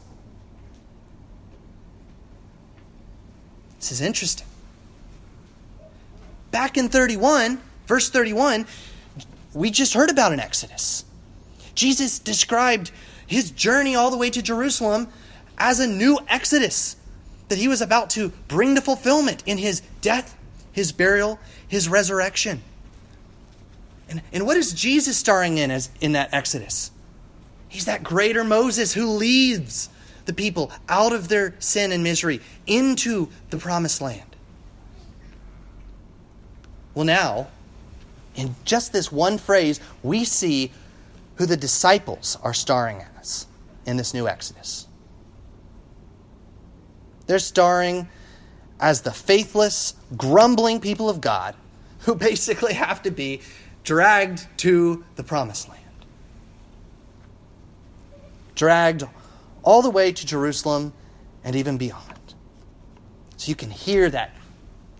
This 3.83 3.91
is 3.91 4.01
interesting. 4.01 4.47
Back 6.51 6.77
in 6.77 6.87
31, 6.87 7.59
verse 7.85 8.09
31, 8.09 8.65
we 9.53 9.71
just 9.71 9.93
heard 9.93 10.09
about 10.09 10.31
an 10.31 10.39
Exodus. 10.39 11.03
Jesus 11.75 12.17
described 12.17 12.91
his 13.27 13.51
journey 13.51 13.93
all 13.93 14.09
the 14.09 14.15
way 14.15 14.29
to 14.29 14.41
Jerusalem 14.41 15.09
as 15.57 15.81
a 15.81 15.87
new 15.87 16.17
Exodus 16.29 16.95
that 17.49 17.57
he 17.57 17.67
was 17.67 17.81
about 17.81 18.09
to 18.11 18.31
bring 18.47 18.73
to 18.75 18.79
fulfillment 18.79 19.43
in 19.45 19.57
his 19.57 19.81
death, 19.99 20.37
his 20.71 20.93
burial, 20.93 21.37
his 21.67 21.89
resurrection. 21.89 22.61
And, 24.07 24.21
and 24.31 24.45
what 24.45 24.55
is 24.55 24.71
Jesus 24.71 25.17
starring 25.17 25.57
in 25.57 25.71
as 25.71 25.89
in 25.99 26.13
that 26.13 26.33
Exodus? 26.33 26.89
He's 27.67 27.83
that 27.83 28.01
greater 28.01 28.45
Moses 28.45 28.93
who 28.93 29.07
leads 29.07 29.89
the 30.25 30.33
people 30.33 30.71
out 30.89 31.13
of 31.13 31.27
their 31.27 31.55
sin 31.59 31.91
and 31.91 32.03
misery 32.03 32.39
into 32.65 33.29
the 33.49 33.57
promised 33.57 34.01
land. 34.01 34.35
Well, 36.93 37.05
now, 37.05 37.47
in 38.35 38.55
just 38.65 38.93
this 38.93 39.11
one 39.11 39.37
phrase, 39.37 39.79
we 40.01 40.23
see 40.25 40.71
who 41.35 41.45
the 41.45 41.57
disciples 41.57 42.37
are 42.43 42.53
starring 42.53 43.03
as 43.19 43.47
in 43.85 43.97
this 43.97 44.13
new 44.13 44.27
Exodus. 44.27 44.87
They're 47.25 47.39
starring 47.39 48.07
as 48.79 49.01
the 49.01 49.11
faithless, 49.11 49.95
grumbling 50.17 50.79
people 50.79 51.09
of 51.09 51.21
God 51.21 51.55
who 51.99 52.15
basically 52.29 52.73
have 52.73 53.01
to 53.03 53.11
be 53.11 53.41
dragged 53.83 54.47
to 54.57 55.03
the 55.15 55.23
promised 55.23 55.69
land. 55.69 55.81
Dragged 58.55 59.03
all 59.63 59.81
the 59.81 59.89
way 59.89 60.11
to 60.11 60.25
Jerusalem 60.25 60.93
and 61.43 61.55
even 61.55 61.77
beyond. 61.77 62.33
So 63.37 63.49
you 63.49 63.55
can 63.55 63.71
hear 63.71 64.09
that 64.09 64.35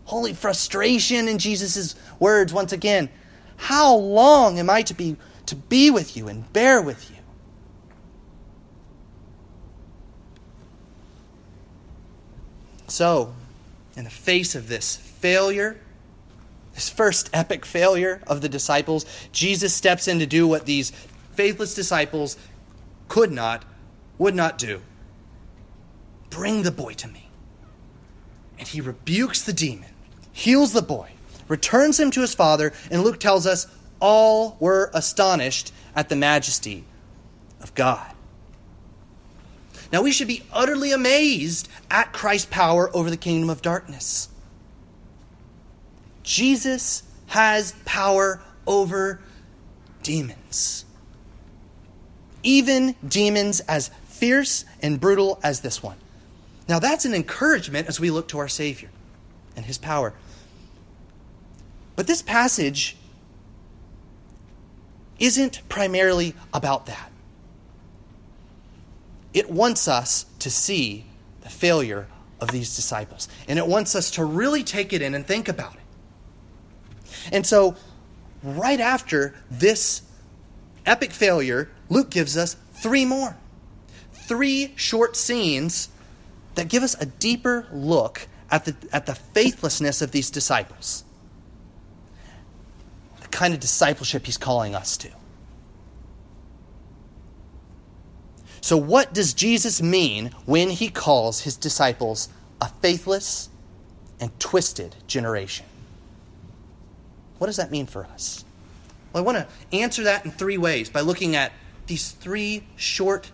holy 0.06 0.34
frustration 0.34 1.28
in 1.28 1.38
Jesus' 1.38 1.96
words 2.20 2.54
once 2.54 2.72
again. 2.72 3.10
How 3.56 3.96
long 3.96 4.60
am 4.60 4.70
I 4.70 4.82
to 4.84 4.94
be 4.94 5.16
to 5.46 5.56
be 5.56 5.92
with 5.92 6.16
you 6.16 6.28
and 6.28 6.52
bear 6.54 6.82
with 6.82 7.10
you? 7.10 7.18
So, 12.88 13.34
in 13.96 14.04
the 14.04 14.10
face 14.10 14.56
of 14.56 14.68
this 14.68 14.96
failure, 14.96 15.80
this 16.76 16.90
first 16.90 17.30
epic 17.34 17.66
failure 17.66 18.22
of 18.28 18.42
the 18.42 18.50
disciples, 18.50 19.06
Jesus 19.32 19.74
steps 19.74 20.08
in 20.08 20.20
to 20.20 20.26
do 20.26 20.48
what 20.48 20.66
these 20.66 20.92
faithless 21.34 21.74
disciples 21.74 22.38
could 23.08 23.32
not 23.32 23.66
would 24.18 24.36
not 24.36 24.58
do. 24.58 24.82
Bring 26.30 26.64
the 26.64 26.72
boy 26.72 26.94
to 26.94 27.08
me. 27.08 27.30
And 28.58 28.68
he 28.68 28.82
rebukes 28.82 29.42
the 29.42 29.54
demon, 29.54 29.90
heals 30.32 30.74
the 30.74 30.82
boy, 30.82 31.12
returns 31.48 32.00
him 32.00 32.12
to 32.12 32.22
his 32.22 32.34
father, 32.36 32.74
and 32.90 33.04
Luke 33.04 33.20
tells 33.20 33.46
us 33.46 33.68
all 34.00 34.58
were 34.60 34.92
astonished 34.94 35.74
at 35.96 36.10
the 36.10 36.16
majesty 36.16 36.84
of 37.62 37.74
God. 37.76 38.14
Now 39.92 40.02
we 40.02 40.12
should 40.12 40.28
be 40.28 40.44
utterly 40.52 40.92
amazed 40.92 41.70
at 41.92 42.14
Christ's 42.14 42.48
power 42.50 42.90
over 42.96 43.10
the 43.10 43.18
kingdom 43.18 43.50
of 43.50 43.62
darkness. 43.62 44.28
Jesus 46.24 47.04
has 47.28 47.74
power 47.86 48.42
over 48.66 49.22
demons. 50.02 50.86
Even 52.42 52.96
demons 53.08 53.60
as 53.62 53.92
fierce 54.14 54.66
and 54.82 55.00
brutal 55.00 55.40
as 55.44 55.62
this 55.62 55.82
one. 55.84 55.98
Now, 56.70 56.80
that's 56.80 57.04
an 57.06 57.14
encouragement 57.14 57.88
as 57.88 58.00
we 58.00 58.10
look 58.10 58.28
to 58.30 58.40
our 58.40 58.48
Savior 58.48 58.90
and 59.56 59.66
His 59.66 59.78
power. 59.78 60.14
But 61.96 62.08
this 62.08 62.22
passage 62.22 62.96
isn't 65.20 65.62
primarily 65.70 66.36
about 66.54 66.86
that. 66.86 67.12
it 69.34 69.50
wants 69.50 69.88
us 69.88 70.26
to 70.40 70.50
see 70.50 71.06
the 71.42 71.50
failure 71.50 72.08
of 72.40 72.52
these 72.52 72.76
disciples. 72.76 73.28
And 73.48 73.58
it 73.58 73.68
wants 73.68 73.96
us 73.96 74.12
to 74.12 74.24
really 74.24 74.64
take 74.64 74.94
it 74.94 75.02
in 75.02 75.16
and 75.16 75.26
think 75.26 75.48
about 75.48 75.74
it. 75.74 75.80
And 77.32 77.46
so, 77.46 77.76
right 78.44 78.80
after 78.80 79.34
this 79.50 80.04
epic 80.86 81.12
failure, 81.12 81.70
Luke 81.90 82.10
gives 82.10 82.38
us 82.38 82.56
three 82.74 83.06
more. 83.06 83.38
Three 84.26 84.74
short 84.76 85.16
scenes 85.16 85.90
that 86.56 86.70
give 86.70 86.84
us 86.84 86.96
a 87.00 87.06
deeper 87.06 87.68
look 87.72 88.28
at 88.50 88.66
the, 88.66 88.76
at 88.92 89.06
the 89.06 89.16
faithlessness 89.16 90.02
of 90.02 90.12
these 90.12 90.30
disciples. 90.30 91.04
The 93.22 93.28
kind 93.30 93.54
of 93.54 93.60
discipleship 93.60 94.26
he's 94.26 94.38
calling 94.38 94.76
us 94.76 94.96
to. 94.98 95.10
So, 98.62 98.78
what 98.78 99.14
does 99.14 99.34
Jesus 99.34 99.82
mean 99.82 100.32
when 100.46 100.70
he 100.70 100.88
calls 100.88 101.42
his 101.42 101.58
disciples 101.58 102.30
a 102.62 102.70
faithless 102.70 103.50
and 104.22 104.40
twisted 104.40 104.96
generation? 105.06 105.66
What 107.40 107.48
does 107.48 107.58
that 107.58 107.72
mean 107.72 107.88
for 107.88 108.06
us? 108.06 108.46
Well, 109.12 109.22
I 109.22 109.26
want 109.26 109.38
to 109.38 109.78
answer 109.78 110.04
that 110.06 110.24
in 110.24 110.32
three 110.32 110.58
ways 110.58 110.90
by 110.90 111.02
looking 111.02 111.36
at 111.36 111.52
these 111.88 112.12
three 112.12 112.64
short 112.78 113.32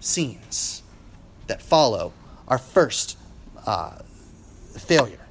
scenes 0.00 0.82
that 1.46 1.62
follow 1.62 2.12
our 2.46 2.58
first 2.58 3.16
uh, 3.66 3.98
failure. 4.76 5.26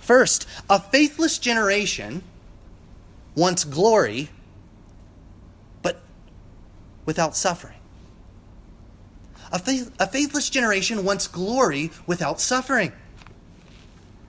First, 0.00 0.46
a 0.70 0.80
faithless 0.80 1.38
generation 1.38 2.22
wants 3.34 3.64
glory, 3.64 4.30
but 5.82 6.00
without 7.04 7.36
suffering. 7.36 7.74
A, 9.52 9.58
faith, 9.58 9.94
a 9.98 10.06
faithless 10.06 10.48
generation 10.48 11.04
wants 11.04 11.26
glory 11.26 11.90
without 12.06 12.40
suffering. 12.40 12.92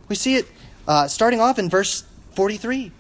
We 0.10 0.16
see 0.16 0.36
it 0.36 0.48
uh, 0.88 1.08
starting 1.08 1.40
off 1.40 1.60
in 1.60 1.70
verse 1.70 2.04
43. 2.36 2.92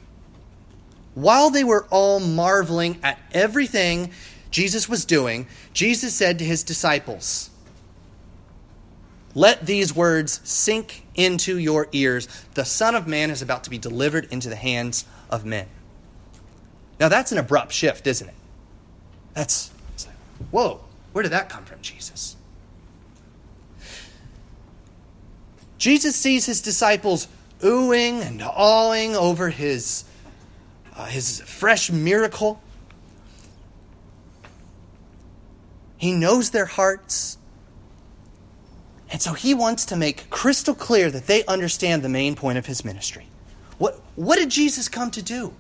While 1.15 1.49
they 1.49 1.63
were 1.63 1.85
all 1.89 2.19
marveling 2.19 2.99
at 3.03 3.19
everything 3.33 4.11
Jesus 4.51 4.89
was 4.89 5.05
doing, 5.05 5.47
Jesus 5.73 6.15
said 6.15 6.39
to 6.39 6.45
his 6.45 6.63
disciples, 6.63 7.49
Let 9.35 9.65
these 9.65 9.95
words 9.95 10.41
sink 10.43 11.05
into 11.15 11.57
your 11.57 11.87
ears. 11.91 12.27
The 12.55 12.65
Son 12.65 12.95
of 12.95 13.07
Man 13.07 13.29
is 13.29 13.41
about 13.41 13.63
to 13.65 13.69
be 13.69 13.77
delivered 13.77 14.27
into 14.31 14.49
the 14.49 14.55
hands 14.55 15.05
of 15.29 15.45
men. 15.45 15.67
Now, 16.99 17.07
that's 17.07 17.31
an 17.31 17.37
abrupt 17.37 17.71
shift, 17.71 18.07
isn't 18.07 18.27
it? 18.27 18.35
That's, 19.33 19.71
whoa, 20.51 20.81
where 21.13 21.23
did 21.23 21.31
that 21.31 21.49
come 21.49 21.63
from, 21.63 21.81
Jesus? 21.81 22.35
Jesus 25.77 26.15
sees 26.15 26.45
his 26.45 26.61
disciples 26.61 27.27
oohing 27.61 28.21
and 28.21 28.41
awing 28.41 29.15
over 29.15 29.49
his, 29.49 30.03
uh, 30.95 31.05
his 31.05 31.39
fresh 31.41 31.89
miracle. 31.89 32.61
He 35.99 36.13
knows 36.13 36.51
their 36.51 36.65
hearts. 36.65 37.37
And 39.11 39.21
so 39.21 39.33
he 39.33 39.53
wants 39.53 39.85
to 39.87 39.97
make 39.97 40.29
crystal 40.29 40.73
clear 40.73 41.11
that 41.11 41.27
they 41.27 41.43
understand 41.45 42.01
the 42.01 42.09
main 42.09 42.35
point 42.35 42.57
of 42.57 42.65
his 42.65 42.85
ministry. 42.85 43.27
What, 43.77 43.99
what 44.15 44.37
did 44.37 44.49
Jesus 44.49 44.87
come 44.87 45.11
to 45.11 45.21
do? 45.21 45.53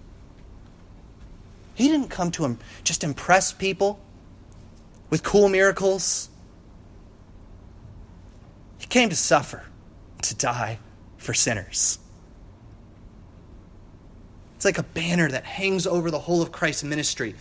He 1.75 1.89
didn't 1.89 2.09
come 2.09 2.31
to 2.31 2.57
just 2.85 3.03
impress 3.03 3.51
people 3.51 3.99
with 5.09 5.23
cool 5.23 5.49
miracles. 5.49 6.29
He 8.77 8.87
came 8.87 9.09
to 9.09 9.15
suffer 9.15 9.63
to 10.21 10.35
die 10.35 10.79
for 11.17 11.33
sinners. 11.33 11.99
It's 14.55 14.65
like 14.65 14.77
a 14.77 14.83
banner 14.83 15.29
that 15.29 15.43
hangs 15.43 15.85
over 15.85 16.09
the 16.09 16.19
whole 16.19 16.41
of 16.41 16.51
Christ's 16.51 16.83
ministry. 16.83 17.35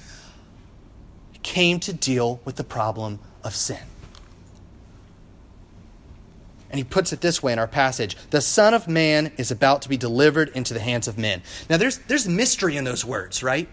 Came 1.48 1.80
to 1.80 1.94
deal 1.94 2.42
with 2.44 2.56
the 2.56 2.62
problem 2.62 3.20
of 3.42 3.56
sin. 3.56 3.80
And 6.68 6.76
he 6.76 6.84
puts 6.84 7.10
it 7.10 7.22
this 7.22 7.42
way 7.42 7.54
in 7.54 7.58
our 7.58 7.66
passage 7.66 8.18
The 8.28 8.42
Son 8.42 8.74
of 8.74 8.86
Man 8.86 9.32
is 9.38 9.50
about 9.50 9.80
to 9.80 9.88
be 9.88 9.96
delivered 9.96 10.50
into 10.50 10.74
the 10.74 10.80
hands 10.80 11.08
of 11.08 11.16
men. 11.16 11.42
Now, 11.70 11.78
there's, 11.78 12.00
there's 12.00 12.28
mystery 12.28 12.76
in 12.76 12.84
those 12.84 13.02
words, 13.02 13.42
right? 13.42 13.66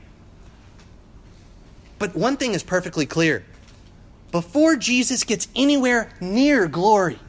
But 1.99 2.15
one 2.15 2.37
thing 2.37 2.53
is 2.53 2.63
perfectly 2.63 3.05
clear. 3.05 3.43
Before 4.31 4.77
Jesus 4.77 5.25
gets 5.25 5.49
anywhere 5.53 6.09
near 6.21 6.69
glory, 6.69 7.19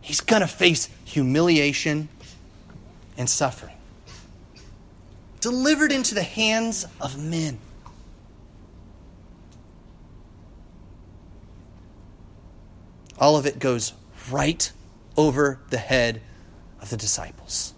he's 0.00 0.22
going 0.22 0.40
to 0.40 0.48
face 0.48 0.88
humiliation 1.04 2.08
and 3.18 3.28
suffering. 3.28 3.76
Delivered 5.40 5.92
into 5.92 6.14
the 6.14 6.22
hands 6.22 6.86
of 7.02 7.22
men. 7.22 7.58
All 13.18 13.36
of 13.36 13.46
it 13.46 13.58
goes 13.58 13.92
right 14.30 14.70
over 15.16 15.60
the 15.70 15.78
head 15.78 16.20
of 16.80 16.90
the 16.90 16.96
disciples. 16.96 17.74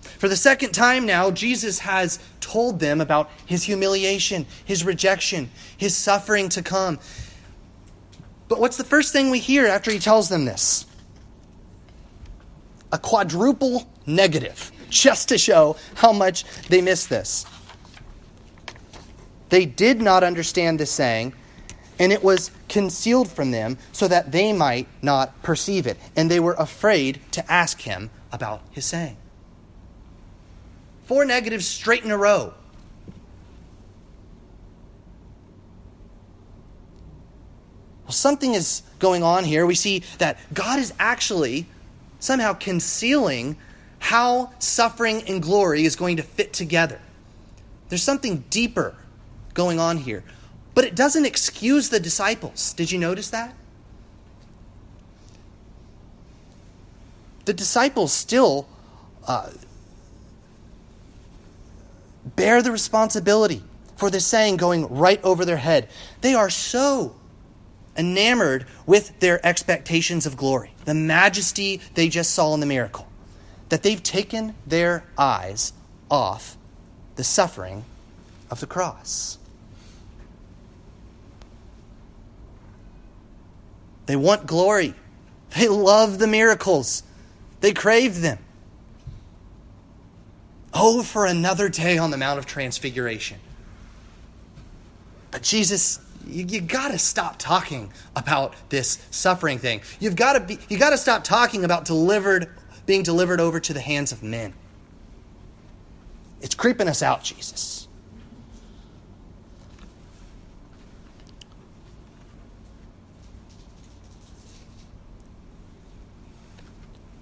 For 0.00 0.28
the 0.28 0.36
second 0.36 0.72
time 0.72 1.06
now, 1.06 1.30
Jesus 1.30 1.80
has 1.80 2.18
told 2.40 2.80
them 2.80 3.00
about 3.00 3.30
his 3.44 3.64
humiliation, 3.64 4.46
his 4.64 4.84
rejection, 4.84 5.50
his 5.76 5.96
suffering 5.96 6.48
to 6.50 6.62
come. 6.62 6.98
But 8.48 8.60
what's 8.60 8.76
the 8.76 8.84
first 8.84 9.12
thing 9.12 9.30
we 9.30 9.38
hear 9.40 9.66
after 9.66 9.90
he 9.90 9.98
tells 9.98 10.28
them 10.28 10.44
this? 10.44 10.86
a 12.92 12.98
quadruple 12.98 13.88
negative, 14.06 14.72
just 14.88 15.28
to 15.28 15.38
show 15.38 15.76
how 15.96 16.12
much 16.12 16.44
they 16.68 16.80
miss 16.80 17.06
this. 17.06 17.44
They 19.48 19.66
did 19.66 20.00
not 20.00 20.24
understand 20.24 20.80
this 20.80 20.90
saying, 20.90 21.32
and 21.98 22.12
it 22.12 22.22
was 22.22 22.50
concealed 22.68 23.30
from 23.30 23.50
them 23.50 23.78
so 23.92 24.08
that 24.08 24.32
they 24.32 24.52
might 24.52 24.88
not 25.02 25.42
perceive 25.42 25.86
it. 25.86 25.96
And 26.14 26.30
they 26.30 26.40
were 26.40 26.54
afraid 26.58 27.20
to 27.32 27.52
ask 27.52 27.82
him 27.82 28.10
about 28.32 28.62
his 28.70 28.84
saying. 28.84 29.16
Four 31.04 31.24
negatives 31.24 31.66
straight 31.66 32.04
in 32.04 32.10
a 32.10 32.18
row. 32.18 32.52
Well, 38.04 38.12
something 38.12 38.54
is 38.54 38.82
going 38.98 39.22
on 39.22 39.44
here. 39.44 39.66
We 39.66 39.74
see 39.74 40.02
that 40.18 40.38
God 40.54 40.78
is 40.78 40.92
actually 40.98 41.66
somehow 42.20 42.54
concealing 42.54 43.56
how 43.98 44.52
suffering 44.58 45.22
and 45.24 45.42
glory 45.42 45.84
is 45.84 45.96
going 45.96 46.16
to 46.16 46.22
fit 46.22 46.52
together. 46.52 47.00
There's 47.88 48.02
something 48.02 48.44
deeper 48.50 48.94
going 49.54 49.80
on 49.80 49.96
here. 49.98 50.22
But 50.76 50.84
it 50.84 50.94
doesn't 50.94 51.24
excuse 51.24 51.88
the 51.88 51.98
disciples. 51.98 52.74
Did 52.74 52.92
you 52.92 52.98
notice 52.98 53.30
that? 53.30 53.54
The 57.46 57.54
disciples 57.54 58.12
still 58.12 58.68
uh, 59.26 59.52
bear 62.26 62.60
the 62.60 62.70
responsibility 62.70 63.62
for 63.96 64.10
this 64.10 64.26
saying 64.26 64.58
going 64.58 64.86
right 64.94 65.22
over 65.24 65.46
their 65.46 65.56
head. 65.56 65.88
They 66.20 66.34
are 66.34 66.50
so 66.50 67.14
enamored 67.96 68.66
with 68.84 69.18
their 69.20 69.44
expectations 69.46 70.26
of 70.26 70.36
glory, 70.36 70.72
the 70.84 70.92
majesty 70.92 71.80
they 71.94 72.10
just 72.10 72.34
saw 72.34 72.52
in 72.52 72.60
the 72.60 72.66
miracle, 72.66 73.08
that 73.70 73.82
they've 73.82 74.02
taken 74.02 74.54
their 74.66 75.04
eyes 75.16 75.72
off 76.10 76.58
the 77.14 77.24
suffering 77.24 77.86
of 78.50 78.60
the 78.60 78.66
cross. 78.66 79.38
They 84.06 84.16
want 84.16 84.46
glory. 84.46 84.94
They 85.56 85.68
love 85.68 86.18
the 86.18 86.26
miracles. 86.26 87.02
They 87.60 87.72
crave 87.72 88.20
them. 88.20 88.38
Oh, 90.74 91.02
for 91.02 91.24
another 91.26 91.68
day 91.68 91.98
on 91.98 92.10
the 92.10 92.16
Mount 92.16 92.38
of 92.38 92.46
Transfiguration. 92.46 93.38
But 95.30 95.42
Jesus 95.42 96.00
you, 96.26 96.44
you 96.44 96.60
got 96.60 96.90
to 96.90 96.98
stop 96.98 97.38
talking 97.38 97.92
about 98.14 98.54
this 98.68 98.98
suffering 99.10 99.58
thing. 99.58 99.80
You've 100.00 100.16
got 100.16 100.34
to 100.34 100.40
be 100.40 100.58
you 100.68 100.78
got 100.78 100.90
to 100.90 100.98
stop 100.98 101.24
talking 101.24 101.64
about 101.64 101.84
delivered 101.84 102.48
being 102.84 103.02
delivered 103.02 103.40
over 103.40 103.60
to 103.60 103.72
the 103.72 103.80
hands 103.80 104.12
of 104.12 104.22
men. 104.22 104.52
It's 106.40 106.54
creeping 106.54 106.88
us 106.88 107.02
out, 107.02 107.24
Jesus. 107.24 107.85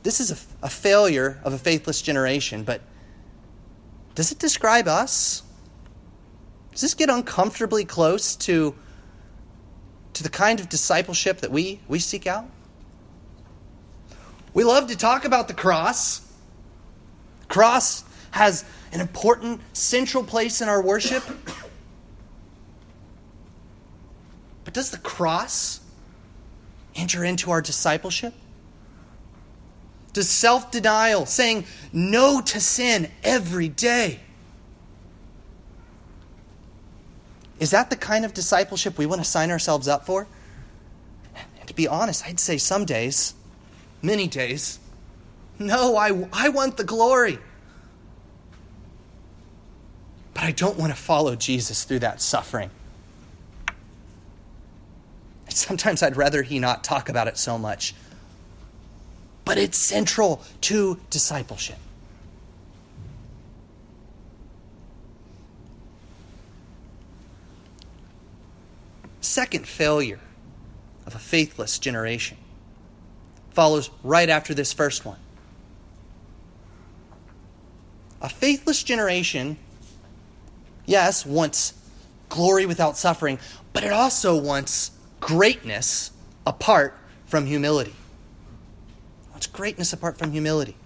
This 0.05 0.21
is 0.21 0.31
a, 0.31 0.67
a 0.67 0.69
failure 0.69 1.41
of 1.45 1.55
a 1.55 1.59
faithless 1.59 2.03
generation, 2.03 2.63
but 2.63 2.83
does 4.15 4.31
it 4.31 4.39
describe 4.39 4.87
us? 4.87 5.43
Does 6.73 6.83
this 6.83 6.95
get 6.95 7.09
uncomfortably 7.09 7.87
close 7.87 8.37
to, 8.37 8.75
to 10.13 10.23
the 10.23 10.29
kind 10.29 10.61
of 10.61 10.69
discipleship 10.69 11.41
that 11.41 11.51
we, 11.51 11.81
we 11.89 11.99
seek 11.99 12.27
out? 12.27 12.45
We 14.53 14.63
love 14.63 14.89
to 14.89 14.97
talk 14.97 15.25
about 15.25 15.49
the 15.49 15.55
cross. 15.55 16.21
The 17.41 17.47
cross 17.47 18.05
has 18.33 18.65
an 18.93 19.01
important 19.01 19.63
central 19.73 20.23
place 20.23 20.61
in 20.61 20.69
our 20.69 20.83
worship. 20.83 21.25
But 24.65 24.75
does 24.75 24.91
the 24.91 24.99
cross 24.99 25.81
enter 26.95 27.25
into 27.25 27.51
our 27.51 27.63
discipleship? 27.63 28.35
Does 30.15 30.31
self 30.31 30.71
denial, 30.71 31.27
saying 31.27 31.67
no 31.93 32.41
to 32.41 32.61
sin 32.61 33.11
every 33.23 33.69
day, 33.69 34.21
is 37.59 37.73
that 37.73 37.91
the 37.91 37.97
kind 37.97 38.25
of 38.25 38.33
discipleship 38.33 38.97
we 38.97 39.07
want 39.07 39.21
to 39.23 39.29
sign 39.29 39.51
ourselves 39.51 39.89
up 39.89 40.07
for? 40.07 40.27
And 41.59 41.69
to 41.69 41.75
be 41.75 41.89
honest, 41.89 42.25
I'd 42.27 42.39
say 42.39 42.59
some 42.59 42.85
days, 42.85 43.35
many 44.03 44.29
days, 44.29 44.79
no, 45.59 45.97
I, 45.97 46.29
I 46.33 46.49
want 46.49 46.77
the 46.77 46.85
glory. 46.85 47.39
But 50.33 50.45
I 50.45 50.53
don't 50.53 50.79
want 50.79 50.93
to 50.93 50.99
follow 50.99 51.35
Jesus 51.37 51.85
through 51.85 52.01
that 52.01 52.21
suffering. 52.21 52.71
Sometimes 55.49 56.03
I'd 56.03 56.17
rather 56.17 56.43
he 56.43 56.59
not 56.59 56.85
talk 56.85 57.09
about 57.09 57.29
it 57.29 57.37
so 57.37 57.59
much. 57.59 57.95
But 59.45 59.59
it's 59.59 59.77
central 59.77 60.43
to 60.63 60.99
discipleship. 61.11 61.79
Second 69.21 69.67
failure 69.67 70.21
of 71.07 71.15
a 71.15 71.19
faithless 71.19 71.79
generation 71.79 72.37
follows 73.53 73.91
right 74.03 74.29
after 74.29 74.55
this 74.55 74.73
first 74.73 75.05
one. 75.05 75.19
A 78.21 78.29
faithless 78.29 78.83
generation, 78.83 79.59
yes, 80.87 81.27
wants 81.27 81.75
glory 82.29 82.67
without 82.67 82.97
suffering, 82.97 83.39
but 83.73 83.85
it 83.85 83.93
also 83.93 84.37
wants 84.37 84.93
greatness 85.21 86.11
apart 86.47 86.97
from 87.27 87.47
humility. 87.47 87.95
What's 89.35 89.49
greatness 89.49 89.93
apart 89.93 90.17
from 90.17 90.31
humility? 90.31 90.77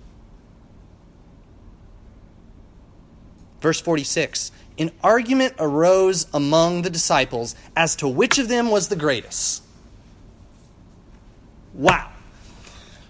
Verse 3.61 3.79
46 3.79 4.51
An 4.79 4.91
argument 5.05 5.55
arose 5.59 6.27
among 6.33 6.81
the 6.81 6.89
disciples 6.89 7.55
as 7.77 7.95
to 7.97 8.09
which 8.09 8.39
of 8.39 8.49
them 8.49 8.71
was 8.71 8.89
the 8.89 8.97
greatest. 8.97 9.63
Wow. 11.75 12.11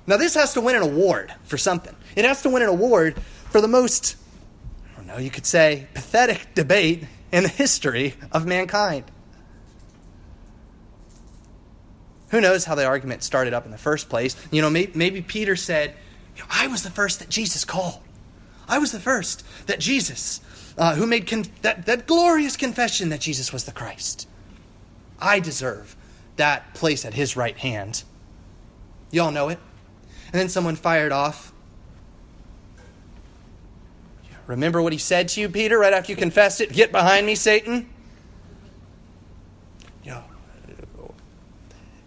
Now, 0.08 0.16
this 0.16 0.34
has 0.34 0.54
to 0.54 0.60
win 0.60 0.74
an 0.74 0.82
award 0.82 1.32
for 1.44 1.56
something. 1.56 1.94
It 2.16 2.24
has 2.24 2.42
to 2.42 2.50
win 2.50 2.62
an 2.62 2.68
award 2.68 3.16
for 3.50 3.60
the 3.60 3.68
most, 3.68 4.16
I 4.92 4.96
don't 4.96 5.06
know, 5.06 5.18
you 5.18 5.30
could 5.30 5.46
say, 5.46 5.86
pathetic 5.94 6.54
debate 6.54 7.04
in 7.30 7.44
the 7.44 7.48
history 7.48 8.14
of 8.32 8.44
mankind. 8.44 9.04
Who 12.30 12.40
knows 12.40 12.64
how 12.64 12.74
the 12.74 12.84
argument 12.84 13.22
started 13.22 13.54
up 13.54 13.64
in 13.64 13.70
the 13.70 13.78
first 13.78 14.08
place? 14.08 14.36
You 14.50 14.62
know, 14.62 14.70
maybe, 14.70 14.92
maybe 14.94 15.22
Peter 15.22 15.56
said, 15.56 15.94
I 16.50 16.66
was 16.66 16.82
the 16.82 16.90
first 16.90 17.20
that 17.20 17.28
Jesus 17.28 17.64
called. 17.64 18.00
I 18.68 18.78
was 18.78 18.92
the 18.92 19.00
first 19.00 19.44
that 19.66 19.80
Jesus, 19.80 20.40
uh, 20.76 20.94
who 20.94 21.06
made 21.06 21.26
that, 21.62 21.86
that 21.86 22.06
glorious 22.06 22.56
confession 22.56 23.08
that 23.08 23.20
Jesus 23.20 23.52
was 23.52 23.64
the 23.64 23.72
Christ. 23.72 24.28
I 25.18 25.40
deserve 25.40 25.96
that 26.36 26.74
place 26.74 27.04
at 27.04 27.14
his 27.14 27.36
right 27.36 27.56
hand. 27.56 28.04
Y'all 29.10 29.32
know 29.32 29.48
it. 29.48 29.58
And 30.26 30.34
then 30.34 30.48
someone 30.48 30.76
fired 30.76 31.12
off. 31.12 31.52
Remember 34.46 34.80
what 34.80 34.92
he 34.92 34.98
said 34.98 35.28
to 35.28 35.40
you, 35.40 35.48
Peter, 35.48 35.78
right 35.78 35.92
after 35.92 36.12
you 36.12 36.16
confessed 36.16 36.60
it? 36.60 36.72
Get 36.72 36.92
behind 36.92 37.26
me, 37.26 37.34
Satan. 37.34 37.88
You 40.04 40.12
know, 40.12 40.24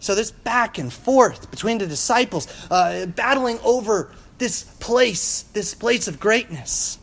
so 0.01 0.15
this 0.15 0.31
back 0.31 0.77
and 0.77 0.91
forth 0.91 1.49
between 1.51 1.77
the 1.77 1.87
disciples, 1.87 2.47
uh, 2.69 3.05
battling 3.05 3.59
over 3.63 4.11
this 4.39 4.63
place, 4.63 5.43
this 5.53 5.73
place 5.75 6.07
of 6.07 6.19
greatness. 6.19 6.97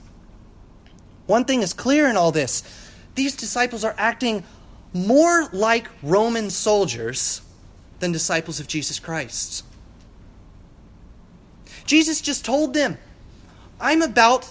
One 1.27 1.45
thing 1.45 1.63
is 1.63 1.73
clear 1.73 2.09
in 2.09 2.17
all 2.17 2.33
this 2.33 2.63
these 3.15 3.35
disciples 3.35 3.85
are 3.85 3.95
acting 3.99 4.45
more 4.93 5.49
like 5.53 5.89
Roman 6.03 6.51
soldiers 6.51 7.43
than 8.01 8.13
disciples 8.13 8.61
of 8.61 8.69
Jesus 8.69 8.99
Christ. 8.99 9.65
Jesus 11.85 12.21
just 12.21 12.45
told 12.45 12.75
them, 12.75 12.99
I'm 13.81 14.03
about 14.03 14.49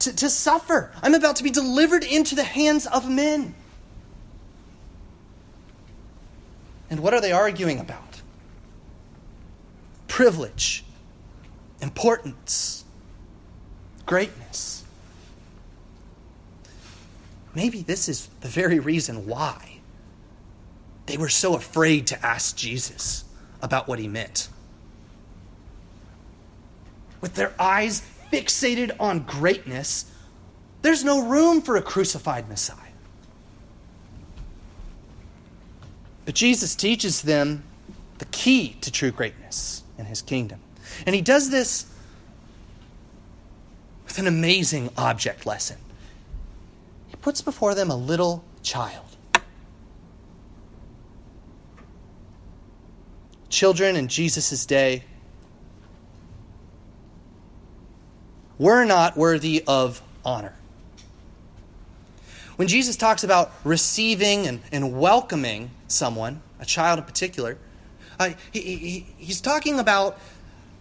to, 0.00 0.14
to 0.16 0.28
suffer, 0.28 0.92
I'm 1.02 1.14
about 1.14 1.36
to 1.36 1.42
be 1.42 1.50
delivered 1.50 2.04
into 2.04 2.34
the 2.34 2.44
hands 2.44 2.86
of 2.86 3.08
men. 3.10 3.54
And 6.90 7.00
what 7.00 7.14
are 7.14 7.20
they 7.20 7.32
arguing 7.32 7.78
about? 7.78 8.22
Privilege, 10.06 10.84
importance, 11.80 12.84
greatness. 14.06 14.84
Maybe 17.54 17.82
this 17.82 18.08
is 18.08 18.28
the 18.40 18.48
very 18.48 18.78
reason 18.78 19.26
why 19.26 19.78
they 21.06 21.16
were 21.16 21.28
so 21.28 21.54
afraid 21.54 22.06
to 22.08 22.24
ask 22.24 22.56
Jesus 22.56 23.24
about 23.62 23.88
what 23.88 23.98
he 23.98 24.08
meant 24.08 24.48
with 27.24 27.36
their 27.36 27.54
eyes 27.58 28.02
fixated 28.30 28.94
on 29.00 29.20
greatness, 29.20 30.12
there's 30.82 31.02
no 31.02 31.26
room 31.26 31.62
for 31.62 31.74
a 31.74 31.80
crucified 31.80 32.46
Messiah. 32.50 32.83
But 36.24 36.34
Jesus 36.34 36.74
teaches 36.74 37.22
them 37.22 37.64
the 38.18 38.24
key 38.26 38.76
to 38.80 38.90
true 38.90 39.10
greatness 39.10 39.82
in 39.98 40.06
his 40.06 40.22
kingdom. 40.22 40.60
And 41.06 41.14
he 41.14 41.20
does 41.20 41.50
this 41.50 41.86
with 44.04 44.18
an 44.18 44.26
amazing 44.26 44.90
object 44.96 45.46
lesson. 45.46 45.78
He 47.08 47.16
puts 47.16 47.40
before 47.40 47.74
them 47.74 47.90
a 47.90 47.96
little 47.96 48.44
child. 48.62 49.04
Children 53.48 53.96
in 53.96 54.08
Jesus' 54.08 54.66
day 54.66 55.04
were 58.58 58.84
not 58.84 59.16
worthy 59.16 59.62
of 59.66 60.02
honor. 60.24 60.54
When 62.56 62.68
Jesus 62.68 62.96
talks 62.96 63.24
about 63.24 63.52
receiving 63.64 64.46
and, 64.46 64.60
and 64.70 64.98
welcoming 64.98 65.70
someone, 65.88 66.40
a 66.60 66.64
child 66.64 66.98
in 66.98 67.04
particular, 67.04 67.58
uh, 68.18 68.30
he, 68.52 68.60
he, 68.60 69.06
he's 69.18 69.40
talking 69.40 69.78
about 69.78 70.18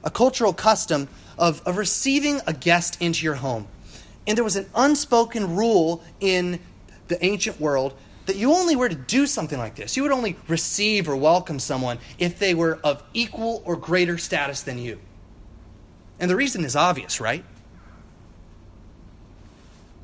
a 0.03 0.11
cultural 0.11 0.53
custom 0.53 1.07
of, 1.37 1.61
of 1.65 1.77
receiving 1.77 2.41
a 2.45 2.53
guest 2.53 3.01
into 3.01 3.23
your 3.23 3.35
home. 3.35 3.67
And 4.27 4.37
there 4.37 4.43
was 4.43 4.55
an 4.55 4.67
unspoken 4.75 5.55
rule 5.55 6.03
in 6.19 6.59
the 7.07 7.23
ancient 7.25 7.59
world 7.59 7.95
that 8.25 8.35
you 8.35 8.53
only 8.53 8.75
were 8.75 8.87
to 8.87 8.95
do 8.95 9.27
something 9.27 9.57
like 9.57 9.75
this. 9.75 9.97
You 9.97 10.03
would 10.03 10.11
only 10.11 10.37
receive 10.47 11.09
or 11.09 11.15
welcome 11.15 11.59
someone 11.59 11.99
if 12.19 12.39
they 12.39 12.53
were 12.53 12.79
of 12.83 13.03
equal 13.13 13.61
or 13.65 13.75
greater 13.75 14.17
status 14.17 14.61
than 14.61 14.77
you. 14.77 14.99
And 16.19 16.29
the 16.29 16.35
reason 16.35 16.63
is 16.63 16.75
obvious, 16.75 17.19
right? 17.19 17.43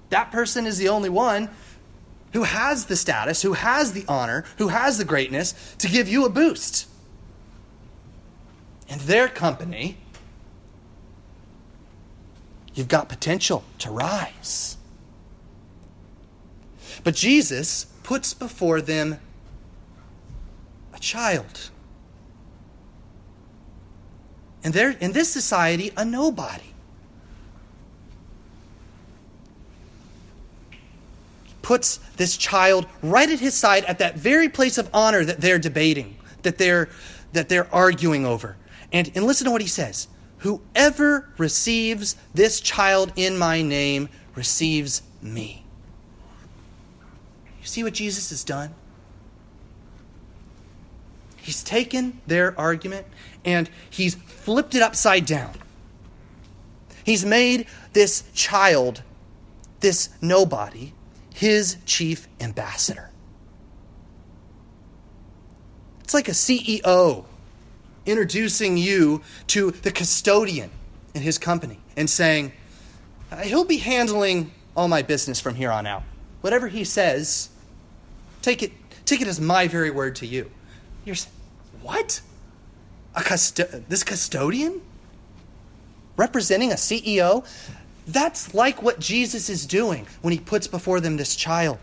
That 0.10 0.32
person 0.32 0.66
is 0.66 0.78
the 0.78 0.90
only 0.90 1.10
one 1.10 1.50
who 2.34 2.44
has 2.44 2.86
the 2.86 2.96
status, 2.96 3.42
who 3.42 3.54
has 3.54 3.94
the 3.94 4.06
honor, 4.08 4.46
who 4.58 4.68
has 4.68 4.98
the 4.98 5.06
greatness 5.06 5.54
to 5.80 5.88
give 5.88 6.08
you 6.08 6.26
a 6.26 6.30
boost. 6.30 6.88
In 8.88 9.00
their 9.00 9.28
company, 9.28 9.98
you've 12.74 12.88
got 12.88 13.10
potential 13.10 13.64
to 13.80 13.92
rise. 13.92 14.78
But 17.04 17.16
Jesus 17.16 17.86
puts 18.04 18.34
before 18.34 18.82
them 18.82 19.20
a 20.94 21.00
child. 21.00 21.70
And 24.64 24.74
they're, 24.74 24.92
in 24.92 25.14
this 25.14 25.32
society, 25.32 25.92
a 25.96 26.04
nobody. 26.04 26.74
Puts 31.70 31.98
this 32.18 32.36
child 32.36 32.88
right 33.04 33.30
at 33.30 33.40
his 33.40 33.54
side 33.54 33.86
at 33.86 34.00
that 34.00 34.16
very 34.16 34.50
place 34.50 34.80
of 34.80 34.90
honor 34.92 35.24
that 35.24 35.40
they're 35.40 35.60
debating, 35.60 36.18
that 36.42 36.58
they're, 36.58 36.90
that 37.34 37.48
they're 37.48 37.72
arguing 37.72 38.26
over. 38.26 38.58
And, 38.92 39.12
and 39.14 39.24
listen 39.24 39.46
to 39.46 39.52
what 39.52 39.62
he 39.62 39.68
says 39.68 40.08
Whoever 40.40 41.30
receives 41.38 42.16
this 42.34 42.60
child 42.60 43.14
in 43.16 43.38
my 43.38 43.62
name 43.62 44.10
receives 44.34 45.04
me. 45.22 45.64
You 47.62 47.68
see 47.68 47.84
what 47.84 47.94
Jesus 47.94 48.32
has 48.32 48.44
done? 48.44 48.74
He's 51.38 51.62
taken 51.62 52.20
their 52.26 52.60
argument 52.60 53.06
and 53.46 53.70
he's 53.92 54.16
flipped 54.16 54.74
it 54.74 54.82
upside 54.82 55.28
down. 55.28 55.54
He's 57.04 57.24
made 57.24 57.68
this 57.94 58.24
child, 58.34 59.04
this 59.82 60.10
nobody, 60.20 60.94
his 61.40 61.78
chief 61.86 62.28
ambassador. 62.42 63.10
It's 66.02 66.14
like 66.14 66.28
a 66.28 66.32
CEO 66.32 67.24
introducing 68.06 68.76
you 68.76 69.22
to 69.48 69.72
the 69.72 69.90
custodian 69.90 70.70
in 71.14 71.22
his 71.22 71.38
company 71.38 71.80
and 71.96 72.10
saying, 72.10 72.52
uh, 73.32 73.38
He'll 73.38 73.64
be 73.64 73.78
handling 73.78 74.52
all 74.76 74.90
my 74.90 75.02
business 75.02 75.40
from 75.40 75.56
here 75.56 75.72
on 75.72 75.88
out. 75.88 76.04
Whatever 76.42 76.68
he 76.68 76.84
says, 76.84 77.48
take 78.42 78.62
it, 78.62 78.74
take 79.06 79.22
it 79.22 79.28
as 79.30 79.40
my 79.40 79.70
very 79.70 79.92
word 79.92 80.18
to 80.18 80.26
you. 80.26 80.52
You're 81.06 81.16
saying, 81.16 81.34
What? 81.82 82.20
A 83.16 83.22
custo- 83.22 83.88
this 83.88 84.04
custodian? 84.04 84.82
Representing 86.18 86.74
a 86.74 86.76
CEO? 86.76 87.46
That's 88.12 88.54
like 88.54 88.82
what 88.82 89.00
Jesus 89.00 89.50
is 89.50 89.66
doing 89.66 90.08
when 90.22 90.34
he 90.34 90.40
puts 90.40 90.68
before 90.68 91.00
them 91.00 91.18
this 91.18 91.36
child. 91.36 91.78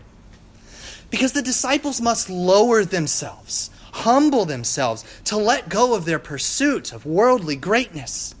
Because 1.09 1.31
the 1.31 1.41
disciples 1.41 2.01
must 2.01 2.29
lower 2.29 2.83
themselves, 2.83 3.69
humble 3.93 4.43
themselves, 4.43 5.05
to 5.25 5.37
let 5.37 5.69
go 5.69 5.95
of 5.95 6.03
their 6.05 6.19
pursuit 6.19 6.91
of 6.91 7.05
worldly 7.05 7.55
greatness. 7.55 8.35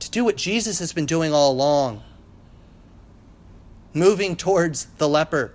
To 0.00 0.10
do 0.10 0.24
what 0.24 0.36
Jesus 0.36 0.80
has 0.80 0.92
been 0.92 1.06
doing 1.06 1.32
all 1.32 1.52
along 1.52 2.02
moving 3.94 4.34
towards 4.34 4.86
the 4.98 5.08
leper, 5.08 5.54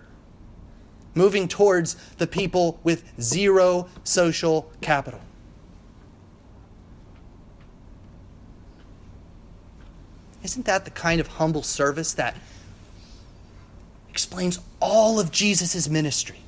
moving 1.13 1.47
towards 1.47 1.95
the 2.17 2.25
people 2.25 2.79
with 2.83 3.03
zero 3.21 3.87
social 4.03 4.71
capital. 4.81 5.19
Isn't 10.43 10.65
that 10.65 10.85
the 10.85 10.91
kind 10.91 11.19
of 11.19 11.27
humble 11.27 11.63
service 11.63 12.13
that 12.13 12.35
explains 14.09 14.59
all 14.79 15.19
of 15.19 15.31
Jesus' 15.31 15.89
ministry? 15.89 16.39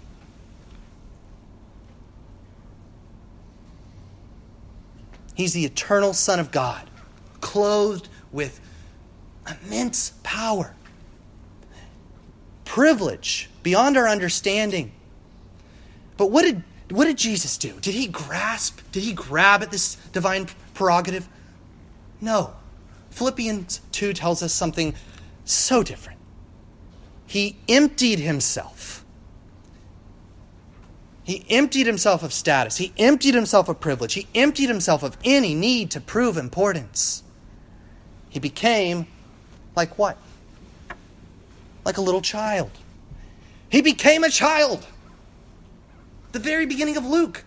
He's 5.36 5.54
the 5.54 5.66
eternal 5.66 6.14
Son 6.14 6.40
of 6.40 6.52
God, 6.52 6.90
clothed 7.40 8.08
with 8.32 8.60
immense 9.50 10.14
power, 10.24 10.76
privilege 12.64 13.50
beyond 13.64 13.98
our 13.98 14.08
understanding. 14.08 14.92
But 16.16 16.28
what 16.28 16.44
did, 16.44 16.64
what 16.92 17.06
did 17.06 17.18
Jesus 17.18 17.58
do? 17.58 17.74
Did 17.82 17.96
he 17.96 18.08
grasp, 18.08 18.80
did 18.92 19.04
he 19.04 19.14
grab 19.14 19.64
at 19.64 19.72
this 19.72 19.96
divine 20.14 20.48
prerogative? 20.74 21.28
No. 22.22 22.54
Philippians 23.12 23.82
2 23.92 24.14
tells 24.14 24.42
us 24.42 24.54
something 24.54 24.96
so 25.46 25.84
different. 25.84 26.20
He 27.28 27.58
emptied 27.70 28.20
himself. 28.20 29.06
He 31.24 31.46
emptied 31.50 31.86
himself 31.86 32.24
of 32.24 32.34
status. 32.34 32.78
He 32.78 32.94
emptied 32.98 33.36
himself 33.36 33.70
of 33.70 33.80
privilege. 33.80 34.14
He 34.16 34.28
emptied 34.34 34.68
himself 34.68 35.04
of 35.04 35.18
any 35.24 35.54
need 35.54 35.92
to 35.92 36.02
prove 36.02 36.36
importance. 36.36 37.24
He 38.30 38.40
became 38.40 39.08
like 39.76 39.98
what? 39.98 40.18
Like 41.86 41.98
a 41.98 42.02
little 42.02 42.22
child. 42.22 42.72
He 43.70 43.82
became 43.82 44.24
a 44.24 44.30
child. 44.30 44.86
The 46.32 46.40
very 46.40 46.66
beginning 46.66 46.98
of 46.98 47.06
Luke. 47.06 47.44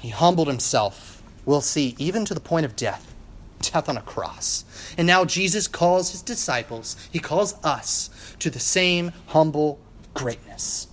He 0.00 0.10
humbled 0.10 0.48
himself 0.48 1.17
we'll 1.48 1.62
see, 1.62 1.94
even 1.96 2.26
to 2.26 2.34
the 2.34 2.40
point 2.40 2.66
of 2.66 2.76
death, 2.76 3.14
death 3.62 3.88
on 3.88 3.96
a 3.96 4.02
cross. 4.02 4.66
And 4.98 5.06
now 5.06 5.24
Jesus 5.24 5.66
calls 5.66 6.10
his 6.10 6.20
disciples, 6.20 6.94
he 7.10 7.18
calls 7.18 7.54
us 7.64 8.10
to 8.40 8.50
the 8.50 8.58
same 8.58 9.12
humble 9.28 9.80
greatness. 10.12 10.88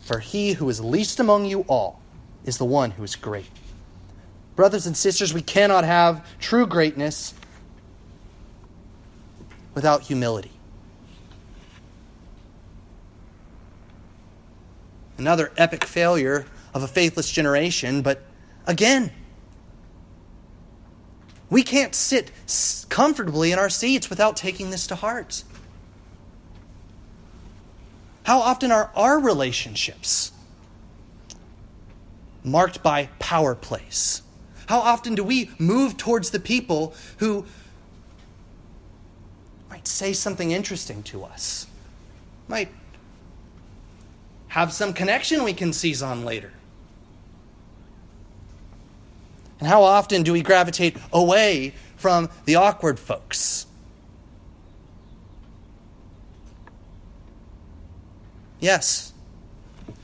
For 0.00 0.20
he 0.20 0.54
who 0.54 0.70
is 0.70 0.80
least 0.80 1.20
among 1.20 1.44
you 1.44 1.66
all 1.68 2.00
is 2.46 2.56
the 2.56 2.64
one 2.64 2.92
who 2.92 3.04
is 3.04 3.14
great. 3.14 3.50
Brothers 4.56 4.86
and 4.86 4.96
sisters, 4.96 5.34
we 5.34 5.42
cannot 5.42 5.84
have 5.84 6.26
true 6.38 6.66
greatness 6.66 7.34
without 9.74 10.04
humility. 10.04 10.52
Another 15.18 15.52
epic 15.58 15.84
failure 15.84 16.46
of 16.72 16.82
a 16.82 16.88
faithless 16.88 17.30
generation, 17.30 18.00
but 18.00 18.22
again, 18.66 19.12
we 21.50 21.64
can't 21.64 21.94
sit 21.94 22.30
comfortably 22.88 23.52
in 23.52 23.58
our 23.58 23.68
seats 23.68 24.08
without 24.08 24.36
taking 24.36 24.70
this 24.70 24.86
to 24.86 24.94
heart. 24.94 25.42
How 28.22 28.38
often 28.38 28.70
are 28.70 28.90
our 28.94 29.18
relationships 29.18 30.30
marked 32.44 32.82
by 32.82 33.08
power 33.18 33.56
plays? 33.56 34.22
How 34.66 34.78
often 34.78 35.16
do 35.16 35.24
we 35.24 35.50
move 35.58 35.96
towards 35.96 36.30
the 36.30 36.38
people 36.38 36.94
who 37.16 37.44
might 39.68 39.88
say 39.88 40.12
something 40.12 40.52
interesting 40.52 41.02
to 41.04 41.24
us, 41.24 41.66
might 42.46 42.68
have 44.48 44.72
some 44.72 44.92
connection 44.92 45.42
we 45.42 45.52
can 45.52 45.72
seize 45.72 46.02
on 46.02 46.24
later? 46.24 46.52
And 49.60 49.68
how 49.68 49.82
often 49.82 50.22
do 50.22 50.32
we 50.32 50.42
gravitate 50.42 50.96
away 51.12 51.74
from 51.96 52.30
the 52.46 52.56
awkward 52.56 52.98
folks? 52.98 53.66
Yes, 58.58 59.12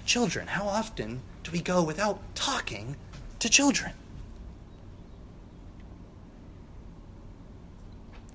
children. 0.05 0.47
How 0.47 0.67
often 0.67 1.23
do 1.43 1.51
we 1.51 1.61
go 1.61 1.83
without 1.83 2.21
talking 2.35 2.97
to 3.39 3.49
children? 3.49 3.93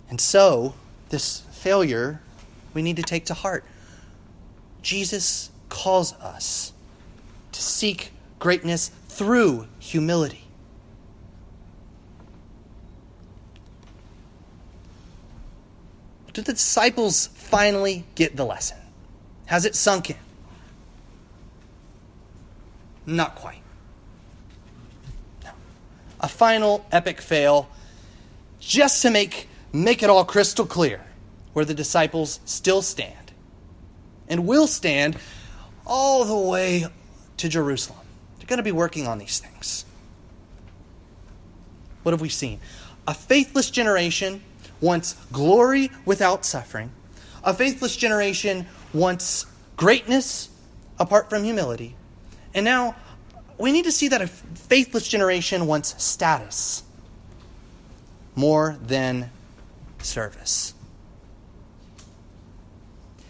And 0.10 0.20
so, 0.20 0.76
this 1.10 1.42
failure 1.52 2.22
we 2.74 2.82
need 2.82 2.98
to 2.98 3.04
take 3.04 3.26
to 3.26 3.34
heart. 3.34 3.64
Jesus 4.82 5.52
calls 5.70 6.14
us 6.14 6.74
to 7.52 7.62
seek 7.62 8.12
greatness 8.40 8.92
through 9.08 9.68
humility. 9.80 10.41
Do 16.34 16.42
the 16.42 16.54
disciples 16.54 17.28
finally 17.28 18.06
get 18.16 18.36
the 18.36 18.46
lesson? 18.46 18.78
Has 19.46 19.66
it 19.66 19.76
sunk 19.76 20.10
in? 20.10 20.18
Not 23.06 23.36
quite. 23.36 23.62
No. 25.44 25.50
A 26.22 26.28
final 26.28 26.86
epic 26.92 27.20
fail 27.20 27.70
just 28.60 29.02
to 29.02 29.10
make, 29.10 29.50
make 29.74 30.04
it 30.04 30.10
all 30.10 30.24
crystal 30.24 30.66
clear 30.66 31.02
where 31.54 31.66
the 31.66 31.74
disciples 31.74 32.40
still 32.46 32.82
stand 32.82 33.34
and 34.30 34.48
will 34.48 34.68
stand 34.68 35.18
all 35.86 36.24
the 36.24 36.50
way 36.50 36.86
to 37.38 37.50
Jerusalem. 37.50 38.00
They're 38.38 38.48
going 38.48 38.58
to 38.58 38.64
be 38.64 38.72
working 38.72 39.08
on 39.08 39.18
these 39.18 39.40
things. 39.40 39.84
What 42.04 42.14
have 42.14 42.22
we 42.22 42.30
seen? 42.30 42.60
A 43.08 43.14
faithless 43.14 43.70
generation 43.70 44.42
wants 44.82 45.14
glory 45.32 45.92
without 46.06 46.46
suffering. 46.46 46.92
A 47.44 47.54
faithless 47.54 47.96
generation 47.96 48.66
wants 48.94 49.46
greatness 49.78 50.50
apart 51.00 51.30
from 51.30 51.44
humility. 51.44 51.96
And 52.54 52.66
now 52.66 52.96
we 53.58 53.72
need 53.72 53.86
to 53.86 53.92
see 53.92 54.08
that 54.10 54.22
a 54.22 54.28
faithless 54.28 55.08
generation 55.08 55.68
wants 55.68 56.02
status 56.04 56.84
more 58.36 58.78
than 58.82 59.30
service. 60.00 60.74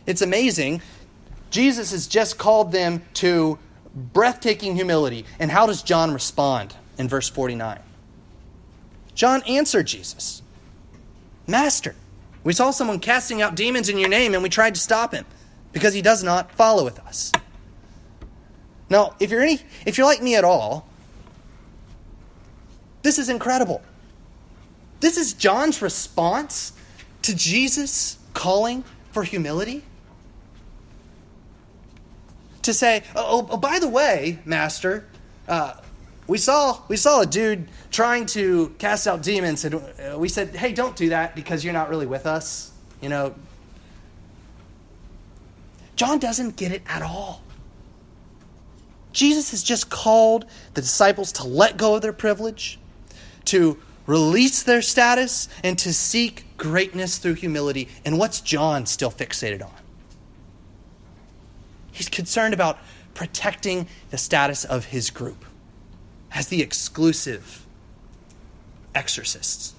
It's 0.06 0.22
amazing. 0.22 0.82
Jesus 1.50 1.92
has 1.92 2.08
just 2.08 2.38
called 2.38 2.72
them 2.72 3.04
to 3.16 3.60
breathtaking 3.94 4.76
humility. 4.76 5.26
And 5.40 5.52
how 5.52 5.68
does 5.68 5.84
John 5.84 6.14
respond 6.14 6.76
in 6.98 7.08
verse 7.08 7.30
49? 7.30 7.80
John 9.14 9.44
answered 9.44 9.88
Jesus 9.88 10.42
Master, 11.48 11.96
we 12.44 12.54
saw 12.54 12.72
someone 12.72 13.00
casting 13.00 13.42
out 13.42 13.56
demons 13.56 13.90
in 13.90 13.98
your 13.98 14.10
name 14.10 14.34
and 14.34 14.44
we 14.44 14.50
tried 14.50 14.76
to 14.76 14.82
stop 14.82 15.14
him 15.14 15.26
because 15.74 15.94
he 15.94 16.02
does 16.02 16.24
not 16.24 16.52
follow 16.52 16.84
with 16.84 17.00
us. 17.00 17.32
Now, 18.90 19.16
if 19.20 19.32
you're 19.32 19.42
any 19.42 19.62
if 19.86 19.98
you're 19.98 20.08
like 20.08 20.22
me 20.22 20.36
at 20.36 20.44
all, 20.44 20.88
this 23.04 23.18
is 23.18 23.30
incredible. 23.30 23.82
This 25.00 25.18
is 25.18 25.34
John's 25.34 25.82
response 25.82 26.74
to 27.24 27.36
Jesus 27.36 28.18
calling 28.34 28.84
for 29.12 29.24
humility? 29.24 29.84
To 32.64 32.74
say, 32.74 33.04
oh, 33.16 33.48
oh 33.50 33.58
by 33.58 33.80
the 33.80 33.88
way, 33.88 34.40
Master, 34.46 35.06
uh, 35.48 35.74
we 36.32 36.38
saw 36.38 36.80
we 36.88 36.96
saw 36.96 37.20
a 37.20 37.26
dude 37.26 37.68
trying 37.92 38.26
to 38.26 38.74
cast 38.80 39.06
out 39.06 39.22
demons, 39.22 39.66
and 39.66 39.76
uh, 39.76 40.18
we 40.18 40.30
said, 40.30 40.56
"Hey, 40.56 40.72
don't 40.72 40.96
do 40.96 41.10
that 41.10 41.36
because 41.36 41.66
you're 41.66 41.74
not 41.74 41.90
really 41.90 42.06
with 42.06 42.26
us." 42.26 42.72
You 43.02 43.10
know, 43.10 43.36
John 45.98 46.20
doesn't 46.20 46.56
get 46.56 46.72
it 46.72 46.84
at 46.88 47.02
all. 47.02 47.42
Jesus 49.12 49.52
has 49.52 49.62
just 49.62 49.90
called 49.90 50.46
the 50.74 50.80
disciples 50.80 51.34
to 51.34 51.44
let 51.46 51.76
go 51.76 51.96
of 51.96 52.02
their 52.02 52.14
privilege, 52.14 52.80
to 53.46 53.78
release 54.06 54.64
their 54.64 54.82
status, 54.82 55.50
and 55.66 55.78
to 55.80 55.94
seek 55.94 56.46
greatness 56.56 57.18
through 57.18 57.34
humility. 57.34 57.90
And 58.06 58.18
what's 58.18 58.40
John 58.40 58.86
still 58.86 59.12
fixated 59.12 59.62
on? 59.62 59.74
He's 61.92 62.08
concerned 62.08 62.54
about 62.54 62.80
protecting 63.16 63.88
the 64.12 64.18
status 64.18 64.64
of 64.64 64.86
his 64.86 65.10
group 65.10 65.44
as 66.34 66.48
the 66.48 66.62
exclusive 66.62 67.66
exorcists. 68.96 69.74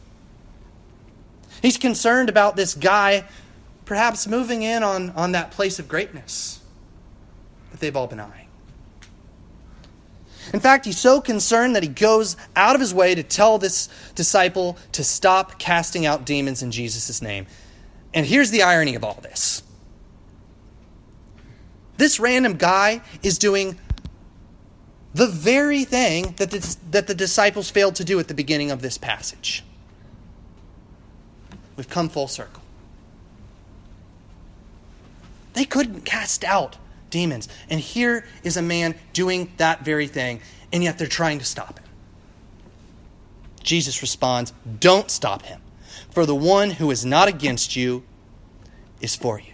He's 1.61 1.79
concerned 1.79 2.29
about 2.29 2.57
this 2.57 2.75
guy 2.75 3.25
perhaps 3.85 4.27
moving 4.27 4.62
in 4.62 4.83
on, 4.83 5.11
on 5.11 5.33
that 5.33 5.51
place 5.51 5.79
of 5.79 5.88
greatness 5.88 6.61
that 7.71 7.81
they've 7.81 7.97
all 7.97 8.07
been 8.07 8.21
eyeing. 8.21 8.49
In 10.53 10.61
fact, 10.61 10.85
he's 10.85 10.99
so 10.99 11.21
concerned 11.21 11.77
that 11.77 11.83
he 11.83 11.88
goes 11.88 12.37
out 12.57 12.75
of 12.75 12.81
his 12.81 12.93
way 12.93 13.15
to 13.15 13.23
tell 13.23 13.59
this 13.59 13.88
disciple 14.15 14.77
to 14.93 15.05
stop 15.05 15.59
casting 15.59 16.05
out 16.05 16.27
demons 16.27 16.62
in 16.62 16.71
Jesus' 16.71 17.23
name. 17.23 17.47
And 18.12 18.27
here's 18.27 18.51
the 18.51 18.62
irony 18.62 18.95
of 18.95 19.05
all 19.05 19.19
this 19.23 19.62
this 21.97 22.19
random 22.19 22.55
guy 22.55 23.01
is 23.23 23.38
doing 23.38 23.79
the 25.14 25.27
very 25.27 25.85
thing 25.85 26.35
that 26.38 26.51
the, 26.51 26.77
that 26.90 27.07
the 27.07 27.14
disciples 27.14 27.70
failed 27.70 27.96
to 27.96 28.05
do 28.05 28.18
at 28.18 28.29
the 28.29 28.35
beginning 28.35 28.70
of 28.70 28.83
this 28.83 28.96
passage. 28.98 29.62
We've 31.77 31.88
come 31.88 32.09
full 32.09 32.29
circle. 32.29 32.62
They 35.55 35.64
couldn't 35.64 36.03
cast 36.05 36.44
out 36.44 36.77
demons. 37.11 37.48
And 37.68 37.79
here 37.79 38.25
is 38.42 38.57
a 38.57 38.62
man 38.62 38.94
doing 39.12 39.53
that 39.59 39.85
very 39.85 40.09
thing, 40.09 40.40
and 40.72 40.83
yet 40.83 40.98
they're 40.98 41.07
trying 41.07 41.38
to 41.38 41.44
stop 41.44 41.79
him. 41.79 41.88
Jesus 43.62 44.03
responds, 44.03 44.53
Don't 44.81 45.11
stop 45.11 45.42
him, 45.42 45.61
for 46.11 46.27
the 46.27 46.35
one 46.35 46.70
who 46.70 46.90
is 46.90 47.05
not 47.05 47.29
against 47.29 47.77
you 47.77 48.03
is 49.01 49.14
for 49.14 49.38
you. 49.38 49.53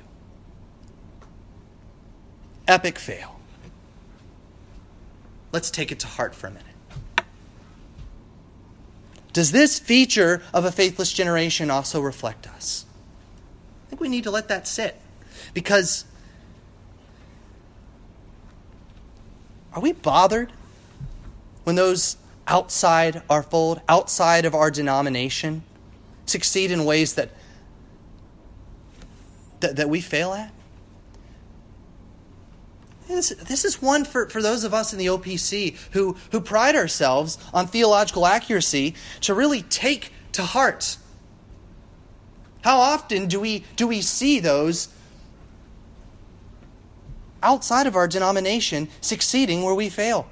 Epic 2.66 2.98
fail. 2.98 3.37
Let's 5.52 5.70
take 5.70 5.90
it 5.90 5.98
to 6.00 6.06
heart 6.06 6.34
for 6.34 6.46
a 6.46 6.50
minute. 6.50 6.66
Does 9.32 9.52
this 9.52 9.78
feature 9.78 10.42
of 10.52 10.64
a 10.64 10.72
faithless 10.72 11.12
generation 11.12 11.70
also 11.70 12.00
reflect 12.00 12.46
us? 12.46 12.84
I 13.86 13.90
think 13.90 14.00
we 14.00 14.08
need 14.08 14.24
to 14.24 14.30
let 14.30 14.48
that 14.48 14.66
sit. 14.66 15.00
Because 15.54 16.04
are 19.72 19.80
we 19.80 19.92
bothered 19.92 20.52
when 21.64 21.76
those 21.76 22.16
outside 22.46 23.22
our 23.30 23.42
fold, 23.42 23.80
outside 23.88 24.44
of 24.44 24.54
our 24.54 24.70
denomination, 24.70 25.62
succeed 26.26 26.70
in 26.70 26.84
ways 26.84 27.14
that, 27.14 27.30
that, 29.60 29.76
that 29.76 29.88
we 29.88 30.00
fail 30.00 30.32
at? 30.32 30.52
This, 33.08 33.30
this 33.30 33.64
is 33.64 33.80
one 33.80 34.04
for, 34.04 34.28
for 34.28 34.42
those 34.42 34.64
of 34.64 34.74
us 34.74 34.92
in 34.92 34.98
the 34.98 35.06
OPC 35.06 35.76
who, 35.92 36.16
who 36.30 36.40
pride 36.40 36.76
ourselves 36.76 37.38
on 37.54 37.66
theological 37.66 38.26
accuracy 38.26 38.94
to 39.22 39.32
really 39.32 39.62
take 39.62 40.12
to 40.32 40.42
heart. 40.42 40.98
How 42.62 42.78
often 42.78 43.26
do 43.26 43.40
we, 43.40 43.64
do 43.76 43.86
we 43.86 44.02
see 44.02 44.40
those 44.40 44.88
outside 47.42 47.86
of 47.86 47.96
our 47.96 48.06
denomination 48.06 48.88
succeeding 49.00 49.62
where 49.62 49.74
we 49.74 49.88
fail? 49.88 50.28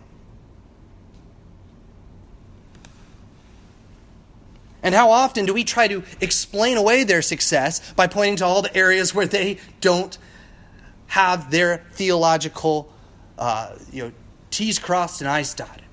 And 4.83 4.95
how 4.95 5.11
often 5.11 5.47
do 5.47 5.55
we 5.55 5.65
try 5.65 5.89
to 5.89 6.05
explain 6.21 6.77
away 6.77 7.05
their 7.05 7.23
success 7.23 7.93
by 7.95 8.07
pointing 8.07 8.37
to 8.37 8.45
all 8.45 8.61
the 8.61 8.77
areas 8.77 9.15
where 9.15 9.27
they 9.27 9.59
don't 9.81 10.17
have 11.09 11.51
their 11.51 11.85
theological, 11.92 12.92
uh, 13.38 13.75
you 13.92 14.05
know, 14.05 14.12
T's 14.51 14.79
crossed 14.79 15.21
and 15.21 15.29
I's 15.29 15.55
dotted. 15.55 15.85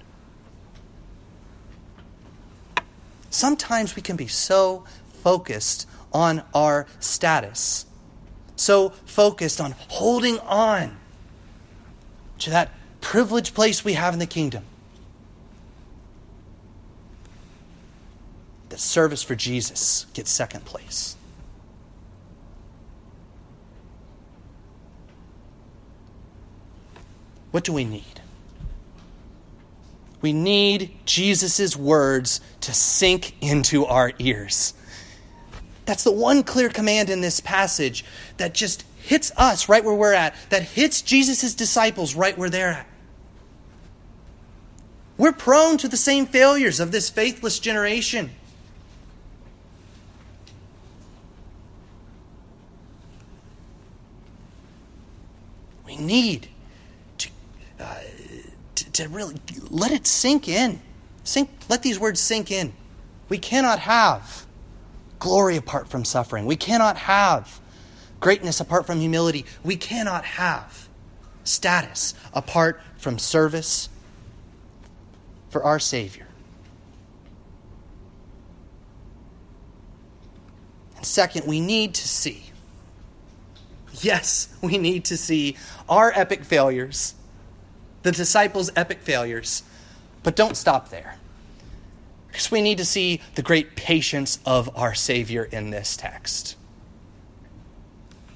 Sometimes 3.29 3.95
we 3.95 4.01
can 4.01 4.15
be 4.15 4.27
so 4.27 4.85
focused 5.23 5.87
on 6.13 6.43
our 6.53 6.85
status, 6.99 7.85
so 8.55 8.89
focused 8.89 9.59
on 9.59 9.71
holding 9.87 10.37
on 10.39 10.97
to 12.39 12.51
that 12.51 12.71
privileged 13.01 13.55
place 13.55 13.83
we 13.83 13.93
have 13.93 14.13
in 14.13 14.19
the 14.19 14.27
kingdom. 14.27 14.63
That 18.69 18.79
service 18.79 19.23
for 19.23 19.35
Jesus 19.35 20.05
gets 20.13 20.29
second 20.29 20.65
place. 20.65 21.15
What 27.53 27.63
do 27.63 27.71
we 27.71 27.85
need? 27.85 28.19
We 30.21 30.33
need 30.33 30.91
Jesus' 31.05 31.77
words 31.77 32.41
to 32.61 32.73
sink 32.73 33.35
into 33.41 33.85
our 33.85 34.11
ears. 34.17 34.73
That's 35.85 36.03
the 36.03 36.11
one 36.11 36.41
clear 36.41 36.67
command 36.69 37.11
in 37.11 37.21
this 37.21 37.39
passage 37.39 38.05
that 38.37 38.55
just 38.55 38.83
hits 39.03 39.31
us 39.37 39.69
right 39.69 39.85
where 39.85 39.93
we're 39.93 40.13
at, 40.13 40.33
that 40.49 40.63
hits 40.63 41.03
Jesus' 41.03 41.53
disciples 41.53 42.15
right 42.15 42.35
where 42.35 42.49
they're 42.49 42.69
at. 42.69 42.87
We're 45.19 45.31
prone 45.31 45.77
to 45.77 45.87
the 45.87 45.95
same 45.95 46.25
failures 46.25 46.79
of 46.79 46.91
this 46.91 47.11
faithless 47.11 47.59
generation. 47.59 48.31
We 55.85 55.97
need 55.97 56.47
to, 58.93 59.07
really 59.07 59.35
let 59.69 59.91
it 59.91 60.07
sink 60.07 60.47
in. 60.47 60.81
Sink, 61.23 61.49
let 61.69 61.83
these 61.83 61.99
words 61.99 62.19
sink 62.19 62.51
in. 62.51 62.73
We 63.29 63.37
cannot 63.37 63.79
have 63.79 64.45
glory 65.19 65.57
apart 65.57 65.87
from 65.87 66.03
suffering. 66.03 66.45
We 66.45 66.55
cannot 66.55 66.97
have 66.97 67.59
greatness 68.19 68.59
apart 68.59 68.85
from 68.85 68.99
humility. 68.99 69.45
We 69.63 69.75
cannot 69.75 70.25
have 70.25 70.87
status 71.43 72.13
apart 72.33 72.81
from 72.97 73.19
service 73.19 73.89
for 75.49 75.63
our 75.63 75.79
Savior. 75.79 76.27
And 80.97 81.05
second, 81.05 81.47
we 81.47 81.59
need 81.59 81.93
to 81.95 82.07
see. 82.07 82.51
Yes, 84.01 84.53
we 84.61 84.77
need 84.77 85.05
to 85.05 85.17
see 85.17 85.57
our 85.87 86.11
epic 86.15 86.43
failures 86.43 87.15
the 88.03 88.11
disciples' 88.11 88.71
epic 88.75 89.01
failures. 89.01 89.63
But 90.21 90.35
don't 90.35 90.55
stop 90.55 90.89
there. 90.89 91.17
Because 92.27 92.49
we 92.49 92.61
need 92.61 92.77
to 92.77 92.85
see 92.85 93.21
the 93.35 93.41
great 93.41 93.75
patience 93.75 94.39
of 94.45 94.69
our 94.77 94.93
Savior 94.93 95.43
in 95.43 95.69
this 95.69 95.97
text. 95.97 96.55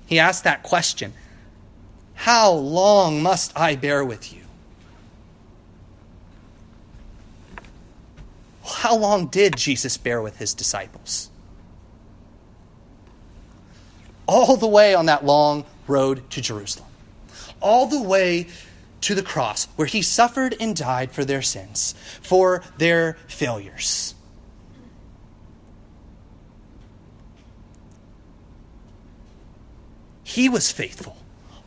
He 0.06 0.20
asked 0.20 0.44
that 0.44 0.64
question 0.64 1.14
How 2.14 2.52
long 2.52 3.22
must 3.22 3.58
I 3.58 3.76
bear 3.76 4.04
with 4.04 4.34
you? 4.34 4.42
How 8.64 8.96
long 8.96 9.28
did 9.28 9.56
Jesus 9.56 9.98
bear 9.98 10.22
with 10.22 10.38
his 10.38 10.54
disciples? 10.54 11.30
All 14.28 14.58
the 14.58 14.68
way 14.68 14.94
on 14.94 15.06
that 15.06 15.26
long 15.26 15.66
road 15.88 16.30
to 16.32 16.42
Jerusalem. 16.42 16.90
All 17.62 17.88
the 17.88 18.02
way 18.02 18.48
to 19.02 19.16
the 19.16 19.24
cross, 19.24 19.66
where 19.76 19.88
he 19.88 20.02
suffered 20.02 20.56
and 20.60 20.76
died 20.76 21.12
for 21.12 21.24
their 21.24 21.42
sins, 21.42 21.94
for 22.22 22.64
their 22.78 23.18
failures. 23.28 24.16
He 30.24 30.50
was 30.50 30.72
faithful. 30.72 31.18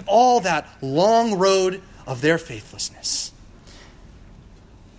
All 0.06 0.40
that 0.40 0.66
long 0.82 1.38
road 1.38 1.82
of 2.06 2.20
their 2.20 2.38
faithlessness. 2.38 3.32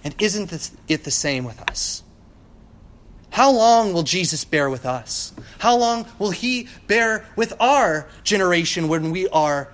And 0.03 0.15
isn't 0.19 0.71
it 0.87 1.03
the 1.03 1.11
same 1.11 1.43
with 1.43 1.61
us? 1.69 2.03
How 3.29 3.51
long 3.51 3.93
will 3.93 4.03
Jesus 4.03 4.43
bear 4.43 4.69
with 4.69 4.85
us? 4.85 5.31
How 5.59 5.77
long 5.77 6.05
will 6.19 6.31
he 6.31 6.67
bear 6.87 7.25
with 7.35 7.53
our 7.59 8.07
generation 8.23 8.87
when 8.87 9.11
we 9.11 9.27
are 9.29 9.69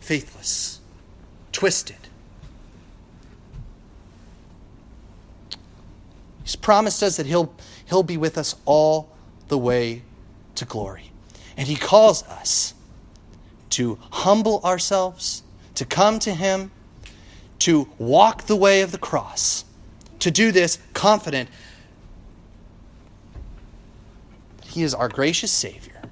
faithless, 0.00 0.73
twisted? 1.54 1.96
He's 6.42 6.56
promised 6.56 7.02
us 7.02 7.16
that 7.16 7.24
he'll, 7.24 7.54
he'll 7.86 8.02
be 8.02 8.18
with 8.18 8.36
us 8.36 8.54
all 8.66 9.08
the 9.48 9.56
way 9.56 10.02
to 10.56 10.66
glory. 10.66 11.10
And 11.56 11.66
he 11.66 11.76
calls 11.76 12.22
us 12.24 12.74
to 13.70 13.98
humble 14.10 14.60
ourselves, 14.62 15.42
to 15.74 15.86
come 15.86 16.18
to 16.18 16.34
him, 16.34 16.70
to 17.60 17.88
walk 17.98 18.42
the 18.42 18.56
way 18.56 18.82
of 18.82 18.92
the 18.92 18.98
cross, 18.98 19.64
to 20.18 20.30
do 20.30 20.52
this 20.52 20.78
confident 20.92 21.48
that 24.58 24.66
he 24.66 24.82
is 24.82 24.92
our 24.92 25.08
gracious 25.08 25.50
Savior. 25.50 26.02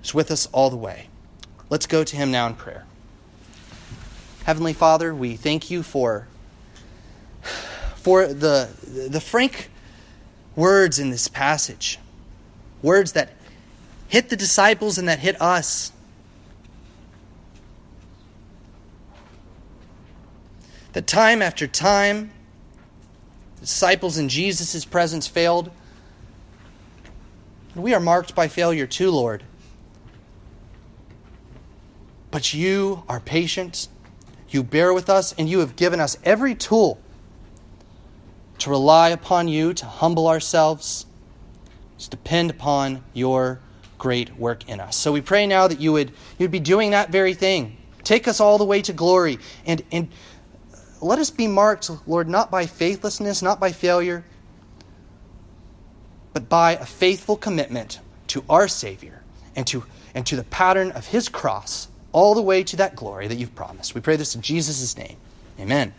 He's 0.00 0.14
with 0.14 0.30
us 0.30 0.46
all 0.52 0.70
the 0.70 0.76
way. 0.76 1.08
Let's 1.68 1.86
go 1.86 2.04
to 2.04 2.16
him 2.16 2.30
now 2.30 2.46
in 2.46 2.54
prayer. 2.54 2.86
Heavenly 4.44 4.74
Father, 4.74 5.14
we 5.14 5.36
thank 5.36 5.70
you 5.70 5.82
for 5.82 6.28
for 7.96 8.26
the, 8.26 8.68
the 9.08 9.20
frank 9.20 9.70
words 10.54 10.98
in 10.98 11.08
this 11.08 11.28
passage, 11.28 11.98
words 12.82 13.12
that 13.12 13.32
hit 14.06 14.28
the 14.28 14.36
disciples 14.36 14.98
and 14.98 15.08
that 15.08 15.20
hit 15.20 15.40
us. 15.40 15.92
That 20.92 21.06
time 21.06 21.40
after 21.40 21.66
time, 21.66 22.30
disciples 23.62 24.18
in 24.18 24.28
Jesus' 24.28 24.84
presence 24.84 25.26
failed. 25.26 25.70
We 27.74 27.94
are 27.94 28.00
marked 28.00 28.34
by 28.34 28.48
failure 28.48 28.86
too, 28.86 29.10
Lord. 29.10 29.42
But 32.30 32.52
you 32.52 33.04
are 33.08 33.20
patient, 33.20 33.88
you 34.54 34.62
bear 34.62 34.94
with 34.94 35.10
us, 35.10 35.34
and 35.36 35.48
you 35.48 35.58
have 35.58 35.76
given 35.76 36.00
us 36.00 36.16
every 36.24 36.54
tool 36.54 37.00
to 38.58 38.70
rely 38.70 39.10
upon 39.10 39.48
you, 39.48 39.74
to 39.74 39.84
humble 39.84 40.28
ourselves, 40.28 41.06
to 41.98 42.08
depend 42.08 42.50
upon 42.50 43.02
your 43.12 43.60
great 43.98 44.36
work 44.36 44.68
in 44.68 44.80
us. 44.80 44.96
So 44.96 45.12
we 45.12 45.20
pray 45.20 45.46
now 45.46 45.66
that 45.66 45.80
you 45.80 45.92
would 45.92 46.12
you'd 46.38 46.50
be 46.50 46.60
doing 46.60 46.90
that 46.90 47.10
very 47.10 47.34
thing. 47.34 47.76
Take 48.02 48.28
us 48.28 48.40
all 48.40 48.58
the 48.58 48.64
way 48.64 48.82
to 48.82 48.92
glory 48.92 49.38
and 49.66 49.82
and 49.90 50.08
let 51.00 51.18
us 51.18 51.30
be 51.30 51.46
marked, 51.46 51.90
Lord, 52.06 52.28
not 52.28 52.50
by 52.50 52.66
faithlessness, 52.66 53.42
not 53.42 53.60
by 53.60 53.72
failure, 53.72 54.24
but 56.32 56.48
by 56.48 56.72
a 56.72 56.86
faithful 56.86 57.36
commitment 57.36 58.00
to 58.28 58.44
our 58.48 58.68
Savior 58.68 59.22
and 59.56 59.66
to 59.66 59.84
and 60.14 60.26
to 60.26 60.36
the 60.36 60.44
pattern 60.44 60.92
of 60.92 61.06
his 61.06 61.28
cross 61.28 61.88
all 62.14 62.34
the 62.34 62.40
way 62.40 62.62
to 62.62 62.76
that 62.76 62.94
glory 62.94 63.26
that 63.26 63.34
you've 63.34 63.54
promised. 63.56 63.94
We 63.94 64.00
pray 64.00 64.14
this 64.14 64.36
in 64.36 64.40
Jesus' 64.40 64.96
name. 64.96 65.16
Amen. 65.58 65.92